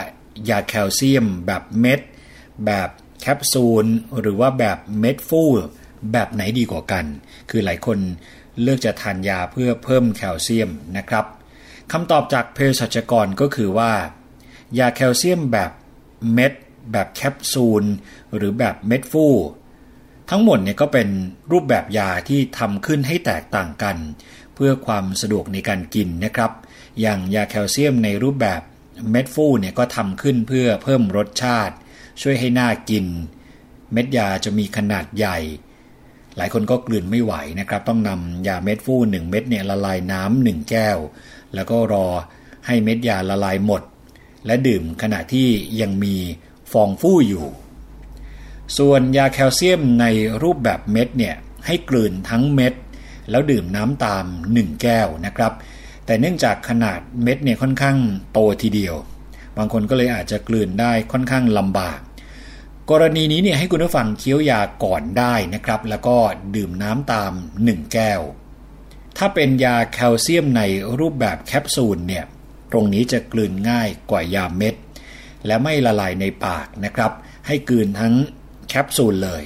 [0.49, 2.01] ยาแคลเซียมแบบเม็ด
[2.67, 2.89] แบบ
[3.21, 3.87] แคปซูล
[4.21, 5.43] หรือว่าแบบเม็ดฟู
[6.13, 7.05] แบบไหนดีกว่ากัน
[7.51, 7.99] คือหลายคน
[8.63, 11.27] เลือกจะทานยาเพื่อเพิ่มแคลเซียมนะครับ
[11.93, 13.93] คำตอบจากเภสัชกรก็คือว่า
[14.79, 15.71] ยาแคลเซียมแบบ
[16.35, 16.53] เม็ด
[16.93, 17.85] แบบแคปซูล
[18.37, 19.27] หรือแบบเม็ดฟู
[20.31, 21.09] ทั้งหมดเนี่ยก็เป็น
[21.53, 23.97] รูปแบบยาที่ทำขึ้นให้แตกต่างกัน
[24.55, 26.53] เพื่อความสะดวกในการกินนะครับ
[27.01, 28.61] อย่างยาแคลเซียมในรูปแบบ
[29.11, 31.75] เม็ดฟูเนี่ยก็ทำขึ้นเพื่อเพิ่มรสชาติ
[32.21, 33.05] ช่วยให้น่ากิน
[33.93, 35.39] เม็ดยาจะมีขนาดใหญ่
[36.37, 40.99] หลายคนก็กลืนไม่ไหวนะครับ ต้องนำยาเม็ดฟูหนึ่งเม็ดเนี่ยละลายน้ำหนึ่งแก้ว
[41.55, 42.07] แล้วก็รอ
[42.67, 43.83] ให้เม็ดยาละลายหมด
[44.47, 45.49] และดื่มขณะที่
[45.81, 46.17] ยังมี
[46.73, 47.47] ฟองฟู่อยู่
[48.79, 50.07] ส่วนยาแคลเซียมใน
[50.43, 51.35] รูปแบบเม็ดเนี่ย
[51.67, 52.75] ให้กลืนทั้งเม็ด
[53.31, 55.53] แล้วดื่มน้ำตาม 1 แก้วนะครับ
[56.07, 57.97] แต่เนื่องจากขนาดเม็ดเนี่ยค่อนข้าง
[58.33, 58.95] โตทีเดียว
[59.57, 62.01] บางคนก็เลยอาจจะกลืนได้ค่อนข้างลำบาก
[62.91, 66.17] กรณีนี้เนี่ยให้คุณผู้ฟังเคี้ยวยาก่อนได้นะครับ แล้วก็
[66.57, 67.33] ดื่มน้ำตาม
[67.65, 68.21] 1 แก้ว
[69.19, 70.63] ถ้าเป็นยาแคลเซียมใน
[70.99, 72.25] รูปแบบแคปซูลเนี่ย
[72.73, 74.75] ตรงนี้จะกลืนง่ายกว่ายาเม็ด
[75.47, 77.13] และไม่ละลายในปากนะครับ
[77.47, 78.15] ให้กลืนทั้ง
[78.69, 79.43] แคปซูลเลย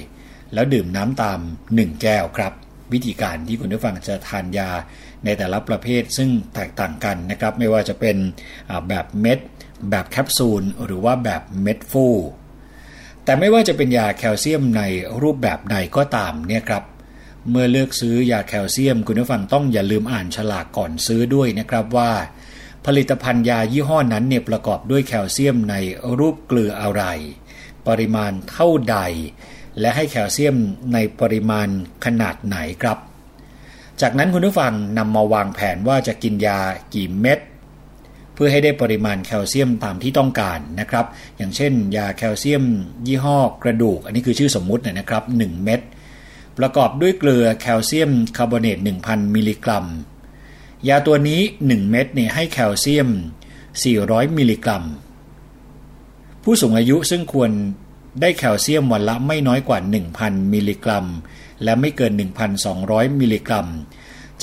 [0.53, 1.39] แล้วดื่มน้ำตาม
[1.71, 2.53] 1 แก้วครับ
[2.93, 4.69] วิธีการที่คุณผู้ฟังจะทานยา
[5.25, 8.17] ในแต่ละประเภทซึ่งแตกต่างกันนะครับ ไม่ว่าจะเป็น
[8.87, 9.39] แบบเม็ด
[9.89, 12.07] แบบแคปซูลหรือว่าแบบเม็ดฟู
[13.25, 14.83] แต่ไม่ว่าจะเป็นยาแคลเซียมใน
[15.21, 16.83] รูปแบบใดก็ตามเนี่ยครับ
[17.49, 22.11] เมื่อเลือกซื้อยาแคลเซียมคุณผู้ฟังต้องอย่าลืมอ่านฉลากก่อนซื้อด้วยนะครับว่า
[22.85, 25.75] ผลิตภัณฑ์ยายี่ห้อนั้นเนี่ยประกอบด้วยแคลเซียมใน
[26.19, 27.03] รูปเกลืออะไร
[27.87, 28.97] ปริมาณเท่าใด
[29.79, 30.55] และให้แคลเซียม
[30.93, 31.67] ในปริมาณ
[32.05, 32.97] ขนาดไหนครับ
[34.01, 36.59] จากนั้นคุณผู้ฟังนำมาวางแผนว่าจะกินยา
[36.93, 37.39] กี่เม็ด
[38.35, 41.05] เพื่อให้ได้ปริมาณแคลเซียมตามที่ต้องการนะครับ
[41.37, 42.63] อย่างเช่น ยาแคลเซียม
[43.07, 45.81] ยี่ห้อกระดูก อันนี้คือชื่อสมมุตินะครับ 1 เม็ด
[46.57, 48.77] ประกอบด้วยเกลือแคลเซียมคาร์บอเนต
[49.07, 49.85] 1,000 มิลลิกรัม
[50.87, 53.09] ยาตัวนี้ 1 เม็ดเนี่ยให้แคลเซียม
[53.73, 54.83] 400 มิลลิกรัม
[56.43, 57.51] ผู้สูงอายุซึ่งควร
[58.21, 59.79] ได้แคลเซียมวันละไม่น้อยกว่า
[60.15, 61.05] 1,000 มิลลิกรัม
[61.63, 62.11] และไม่เกิน
[62.65, 63.67] 1,200 มิลลิกรัม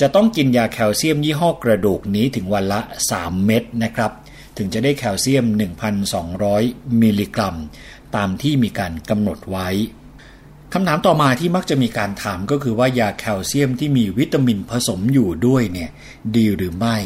[0.01, 2.79] จะต้องกินยาแคลเซียมยี่ห้อกระดูกนี้ถึงวันละ
[3.13, 4.11] 3 เม็ดนะครับ
[4.57, 5.45] ถึงจะได้แคลเซียม
[6.23, 7.55] 1,200 มิลลิกรัม
[8.15, 9.69] ตามที่มีการกำหนดไว้
[10.73, 15.89] คำถามต่อมาที่มักจะมีการถามก็คือว่ายาแคลเซียมที่มีวิตามินผสมอยู่ด้วยเนี่ย
[16.35, 16.97] ดีหรือไม่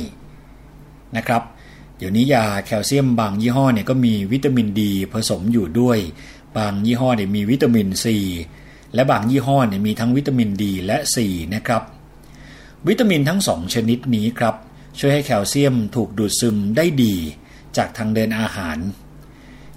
[1.17, 1.41] นะครับ
[1.97, 5.99] เดี๋ยวนี้ยาแคลเซียมบางยี่ห้อเนี่ยก็มีวิตามินดีผสมอยู่ด้วย
[6.57, 8.17] บางยี่ห้อเนี่ยมีวิตามินซี
[8.93, 11.83] และบางยี่ห้อเนี่ยมีทั้งวิตามินดีและซีนะครับ
[12.87, 14.55] วิตามินทั้งสองชนิดนี้ครับ
[14.99, 17.15] ช่วยให้แคลเซียมถูกดูดซึมได้ดี
[17.77, 18.77] จากทางเดินอาหาร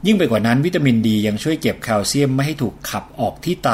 [0.06, 3.70] ยิ่งไปกว่านั้นวิตามินดียังช่วยเก็บแคลเซียมไม่ให้ถูกขับออกที่ไต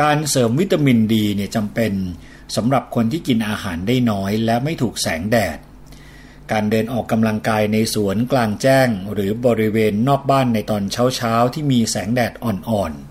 [0.00, 1.92] การเสริมวิตามินดีเนี่ยจำเป็น
[2.56, 5.58] สำหรับคนที่กินอาหารได้น้อยและไม่ถูกแสงแดด
[6.52, 10.82] การเดินออกกำลังกายในสวนกลางแจ้ง หรือบริเวณนอกบ้านในตอน
[11.16, 13.07] เช้าๆที่มีแสงแดดอ่อนๆ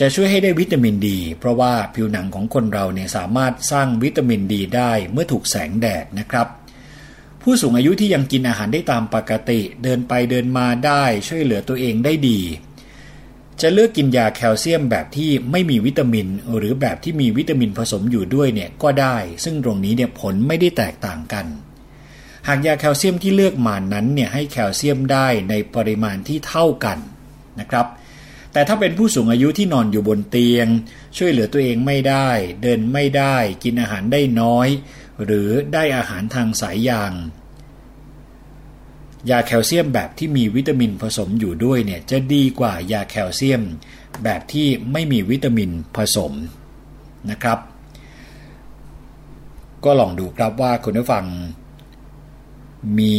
[0.00, 6.46] จะช่วยให้ได้วิตามินดี เพราะว่าผิวหนังของคนเราเนี่ยสามารถสร้างวิตามินดีได้เมื่อถูกแสงแดดนะครับ
[7.42, 12.40] ผู้สูงอายุที่ยังกินอาหารได้ตามปกติ เดินไปเดินมาได้ช่วยเหลือตัวเองได้ดี
[13.60, 16.26] จะเลือกกินยาแคลเซียมแบบที่ไม่มีวิตามิน
[16.56, 21.46] หรือแบบที่มีวิตามินผสมอยู่ด้วยเนี่ยก็ได้ ซึ่งตรงนี้เนี่ยผลไม่ได้แตกต่างกัน
[22.48, 26.98] หากยาแคลเซียมที่เลือกมานั้นเนี่ยให้แคลเซียมได้ในปริมาณที่เท่ากัน
[27.60, 27.86] นะครับ
[28.56, 30.66] แต่ถ้าเป็นผู้สูงอายุที่นอนอยู่บนเตียง
[31.16, 32.28] ช่วยเหลือตัวเองไม่ได้
[32.62, 34.68] เดินไม่ได้ กินอาหารได้น้อย
[35.24, 37.12] หรือได้อาหารทางสายยาง
[39.30, 43.62] ยาแคลเซียมแบบที่มีวิตามินผสมอยู่ด้วยเนี่ยจะดีกว่ายาแคลเซียม
[44.24, 46.32] แบบที่ไม่มีวิตามินผสม
[47.30, 47.58] นะครับ
[49.84, 51.24] ก็ลองดูครับว่าคุณผู้ฟัง
[52.98, 53.16] มี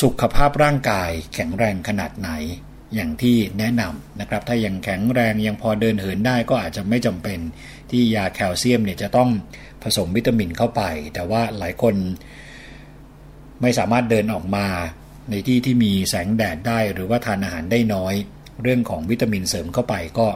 [0.00, 2.30] สุขภาพร่างกายแข็งแรงขนาดไหน
[2.94, 7.38] อย่างที่แนะนำนะครับ ถ้ายังแข็งแรงยังพอเดินเหินได้ก็อาจจะไม่จำเป็น
[7.90, 9.30] ที่ยาแคลเซียมเนี่ยจะต้อง
[9.82, 10.82] ผสมวิตามินเข้าไป
[11.14, 11.94] แต่ว่าหลายคน
[13.62, 14.66] ไม่สามารถเดินออกมา
[15.30, 18.14] ในที่ที่มีแสงแดดได้หรือว่าทานอาหารได้น้อย
[18.62, 20.26] เรื่องของวิตามินเสริมเข้าไปก็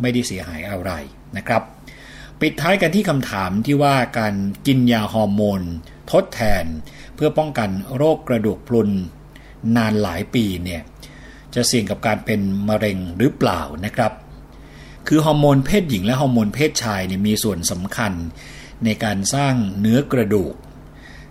[0.00, 0.90] ไม่ได้เสียหายอะไร
[1.36, 1.62] นะครับ
[2.40, 4.34] ปิดท้ายกันที่คำถามที่ว่าการ
[4.66, 5.62] กินยาฮอร์โมน
[6.12, 6.64] ทดแทน
[7.14, 8.90] เพื่อป้องกันโรคกระดูกพรุน
[9.76, 10.82] นานหลายปีเนี่ย
[11.56, 14.12] จะเสี่ยงกับการเป็นมะเร็งหรือเปล่านะครับ
[15.06, 18.12] คือฮอร์โมนเพศหญิงและฮอร์โมนเพศชายเนี่ยมีส่วนสำคัญ
[18.84, 20.54] ในการสร้างเนื้อกระดูก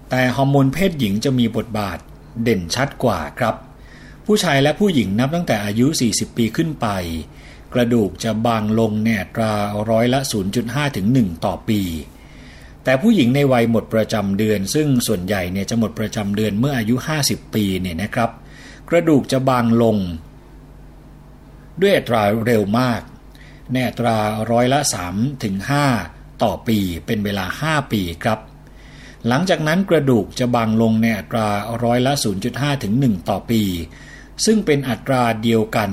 [0.10, 1.98] แต่ฮอร์โมนเพศหญิงจะมีบทบาท
[2.44, 3.56] เด่นชัดกว่าครับ
[4.26, 6.88] ผู้ชายและผู้หญิงนับตั้งแต่อายุ 40 ปีขึ้นไป
[7.74, 9.54] กระดูกจะบางลงแนตรา
[9.90, 10.20] ร้อยละ
[10.58, 11.82] 0.5 ถึง 1 ต่อปี
[12.84, 16.96] แต่ผู้หญิงในวัยหมดประจำเดือน ซึ่งส่วนใหญ่เนี่ยจะหมดประจำเดือนเมื่ออายุ
[17.26, 18.30] 50 ปีเนี่ยนะครับ
[18.90, 19.98] กระดูกจะบางลง
[21.82, 23.02] ด้วยอัตราเร็วมาก
[23.72, 24.18] ในอัตรา
[24.52, 24.80] ร้อยละ
[25.12, 25.56] 3ถึง
[26.00, 28.40] 5ต่อปีเป็นเวลา 5 ปีครับ
[29.28, 31.48] หลังจากนั้นกระดูกจะบางลงในอัตรา
[31.84, 32.14] ร้อยละ
[32.48, 33.62] 0.5ถึง1ต่อปี
[34.46, 35.92] ซึ่งเป็นอัตราเดียวกัน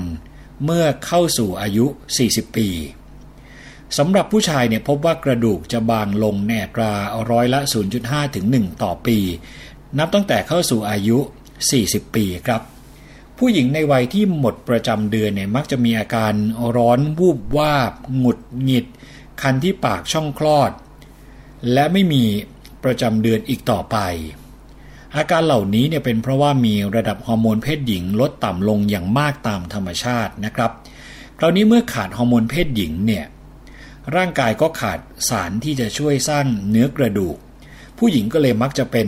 [0.65, 1.85] เมื่อเข้าสู่อายุ
[2.21, 2.67] 40 ปี
[3.97, 6.91] สำหรับผู้ชายเนี่ยพบว่ากระดูกจะบางลงในอัตรา
[7.31, 7.59] ร้อยละ
[7.97, 9.17] 0.5ถึง1ต่อปี
[9.97, 11.17] นับตั้งแต่เข้าสู่อายุ
[11.67, 12.61] 40 ปีครับ
[13.45, 16.33] ผู้หญิงในวัยที่หมดประจำเดือนเนี่ยมักจะมีอาการ
[16.75, 18.85] ร้อนวูบวาบ หงุดหงิด
[19.41, 20.71] คันที่ปากช่องคลอด
[21.73, 22.23] และไม่มี
[22.83, 23.97] ประจำเดือนอีกต่อไป
[25.15, 30.71] อาการเหล่านี้เนี่ยเป็นเพราะว่ามีระดับฮอร์โมนเพศหญิงลดต่ำลงอย่างมากตามธรรมชาตินะครับ
[31.39, 33.25] คราวนี้เมื่อขาดฮอร์โมนเพศหญิงเนี่ย
[34.15, 37.37] ร่างกายก็ขาดสารที่จะช่วยสร้างเนื้อกระดูก
[37.97, 39.07] ผู้หญิงก็เลยมักจะเป็น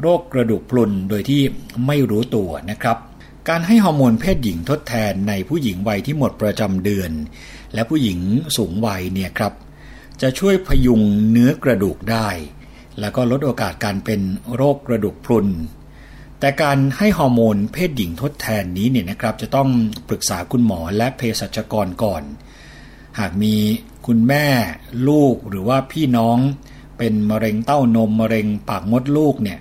[0.00, 1.42] โรคกระดูกพรุนโดยที่
[1.86, 2.98] ไม่รู้ตัวนะครับ
[3.48, 7.10] การให้ฮอร์โมนเพศหญิงทดแทนในผู้หญิงวัยที่หมดประจำเดือน
[7.74, 8.18] และผู้หญิง
[8.56, 9.52] สูงวัยเนี่ยครับ
[10.22, 12.28] จะช่วยพยุงเนื้อกระดูกได้
[13.00, 14.20] แล้วก็ลดโอกาสการเป็น
[14.54, 15.48] โรคกระดูกพรุน
[16.40, 19.68] แต่การให้ฮอร์โมนเพศหญิงทดแทนนี้เนี่ยนะครับจะต้อง
[20.08, 22.22] ปรึกษาคุณหมอและเภสัชกรก่อน
[23.18, 23.54] หากมี
[24.06, 24.46] คุณแม่
[25.08, 26.38] ลูกหรือว่าพี่น้อง
[26.98, 29.58] เป็นมะเร็งเต้านมมะเร็งปากมดลูกเนี่ย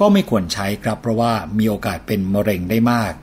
[0.00, 3.14] ก็ไม่ควรใช้ครับเพราะว่ามีโอกาสเป็นมะเร็งได้มาก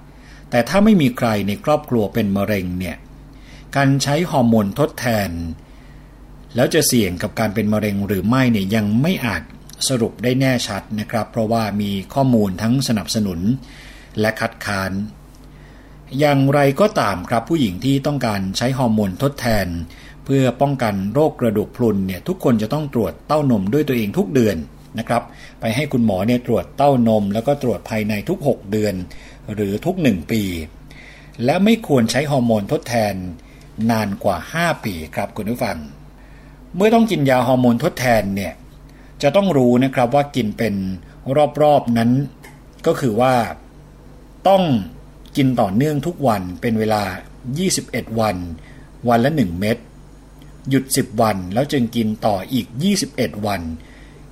[0.49, 2.97] แต่ถ้าไม่มีใครในครอบครัวเป็นมะเร็งเนี่ย
[3.75, 5.29] การใช้ฮอร์โมนทดแทน
[6.55, 9.43] แล้วจะเสี่ยงกับการเป็นมะเร็งหรือไม่เนี่ยยังไม่อาจ
[9.89, 13.39] สรุปได้แน่ชัดนะครับ เพราะว่ามีข้อมูลทั้งสนับสนุน
[14.19, 14.91] และคัดค้าน
[16.19, 19.67] อย่างไรก็ตามครับผู้หญิงที่ต้องการใช้ฮอร์โมนทดแทน
[20.25, 24.57] เพื่อป้องกันโรคกระดูกพรุนเนี่ยทุกคนจะต้องตรวจเต้านมด้วยตัวเองทุกเดือน
[24.99, 25.23] นะครับ
[25.59, 28.95] ไปให้คุณหมอเนี่ยตรวจเต้านม แล้วก็ตรวจภายในทุก 6 เดือน
[29.53, 30.43] หรือทุก 1 ปี
[31.45, 33.13] และไม่ควรใช้ฮอร์โมนทดแทน
[33.91, 35.77] นานกว่า 5 ปีครับคุณผู้ฟัง
[36.75, 38.53] เมื่อต้องกินยาฮอร์โมนทดแทนเนี่ย
[39.23, 40.75] จะต้องรู้นะครับว่ากินเป็น
[41.61, 42.11] รอบๆนั้น
[42.87, 43.33] ก็คือว่า
[44.47, 44.63] ต้อง
[45.37, 47.03] กินต่อเนื่องทุกวันเป็นเวลา
[47.61, 48.37] 21 วัน
[49.09, 49.77] วันละ 1 เม็ด
[50.69, 52.67] หยุด 10 วันแล้วจึงกินต่ออีก
[53.05, 53.61] 21 วัน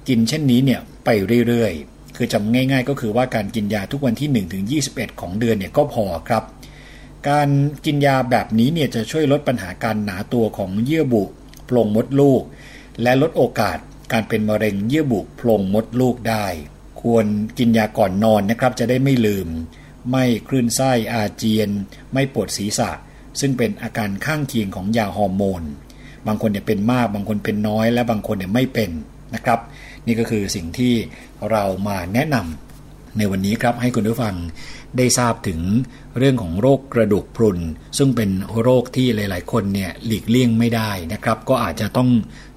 [0.08, 1.10] กินเช่นนี้เนี่ยไป
[1.48, 6.44] เรื่อยๆ คือจำง่ายๆ ก็คือว่าการกินยาทุกวันที่1ถึง21ของเดือนเนี่ยก็พอครับ
[7.30, 7.50] การ
[7.86, 11.24] กินยาแบบนี้เนี่ยจะช่วยลดปัญหาการหนาตัวของเยื่อบุ
[11.66, 12.42] โพรงมดลูก
[13.02, 13.78] และลดโอกาส
[14.12, 16.46] การเป็นมะเร็งเยื่อบุโพรงมดลูกได้
[17.02, 17.26] ควร
[17.58, 19.48] กินยาก่อนนอนนะครับจะได้ไม่ลืม
[20.12, 21.70] ไม่คลื่นไส้อาเจียน
[22.14, 22.90] ไม่ปวดศีรษะ
[23.40, 25.64] ซึ่งเป็นอาการข้างเคียงของยาฮอร์โมน
[26.28, 28.92] บางคนเนี่ยเป็นมากบางคนเป็นน้อย และบางคนเนี่ยไม่เป็น
[29.36, 29.60] นะครับ
[30.08, 30.94] นี่ก็คือสิ่งที่
[31.52, 34.36] เรามาแนะนำในวันนี้ครับให้คุณผู้ฟัง
[34.98, 35.60] ได้ทราบถึง
[36.18, 37.60] เรื่องของโรคกระดูกพรุน
[37.98, 38.30] ซึ่งเป็น
[38.62, 42.10] โรคที่หลาย ๆ คนเนี่ยหลีกเลี่ยงไม่ได้นะครับ ก็อาจจะต้อง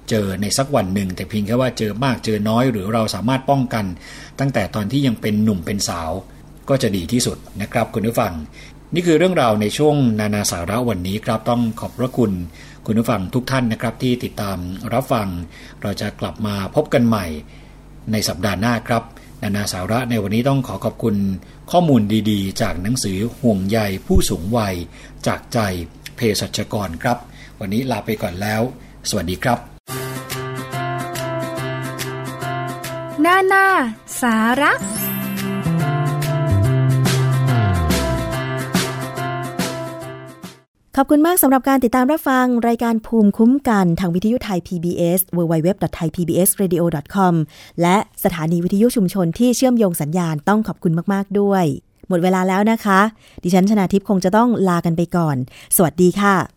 [0.09, 3.85] เจอในสักวันหนึ่ง แต่เพียงแค่ว่าเจอมากเจอน้อยหรือเราสามารถป้องกัน
[4.39, 6.11] ตั้งแต่ตอนที่ยังเป็นหนุ่มเป็นสาว
[6.69, 8.33] ก็จะดีที่สุดนะครับคุณผู้ฟัง
[8.93, 12.31] นี่คือเรื่องราวในช่วงนานาสาระวันนี้ครับต้องขอบพระคุณ
[12.89, 14.57] คุณผู้ฟังทุกท่านนะครับที่ติดตาม
[14.93, 15.27] รับฟัง
[15.81, 17.25] เราจะกลับมาพบกันใหม่
[18.11, 19.03] ในสัปดาห์หน้าครับ
[19.43, 21.15] นานาสาระในวันนี้ต้องขอขอบคุณ
[21.71, 24.75] ข้อมูลดีๆ จากหนังสือห่วงใยผู้สูงวัย
[25.27, 25.59] จากใจ
[26.15, 27.17] เภสัชกรครับ
[27.59, 28.61] วันนี้ลาไปก่อนแล้ว
[29.09, 29.59] สวัสดีครับ
[33.25, 33.65] นานา
[34.21, 34.71] สาระ
[40.99, 47.33] ขอบคุณมากสำหรับการติดตามรับฟังรายการภูมิคุ้มกันทางวิทยุไทย PBS www.thaipbsradio.com
[47.81, 51.63] และสถานีวิทยุชุมชนที่เชื่อมโยงสัญญาณต้องขอบคุณมาก ๆ ด้วย
[52.09, 52.99] หมดเวลาแล้วนะคะ
[53.43, 55.35] ดิฉันชนะทิพย์คงจะต้องลากันไปก่อน
[55.75, 56.56] สวัสดีค่ะ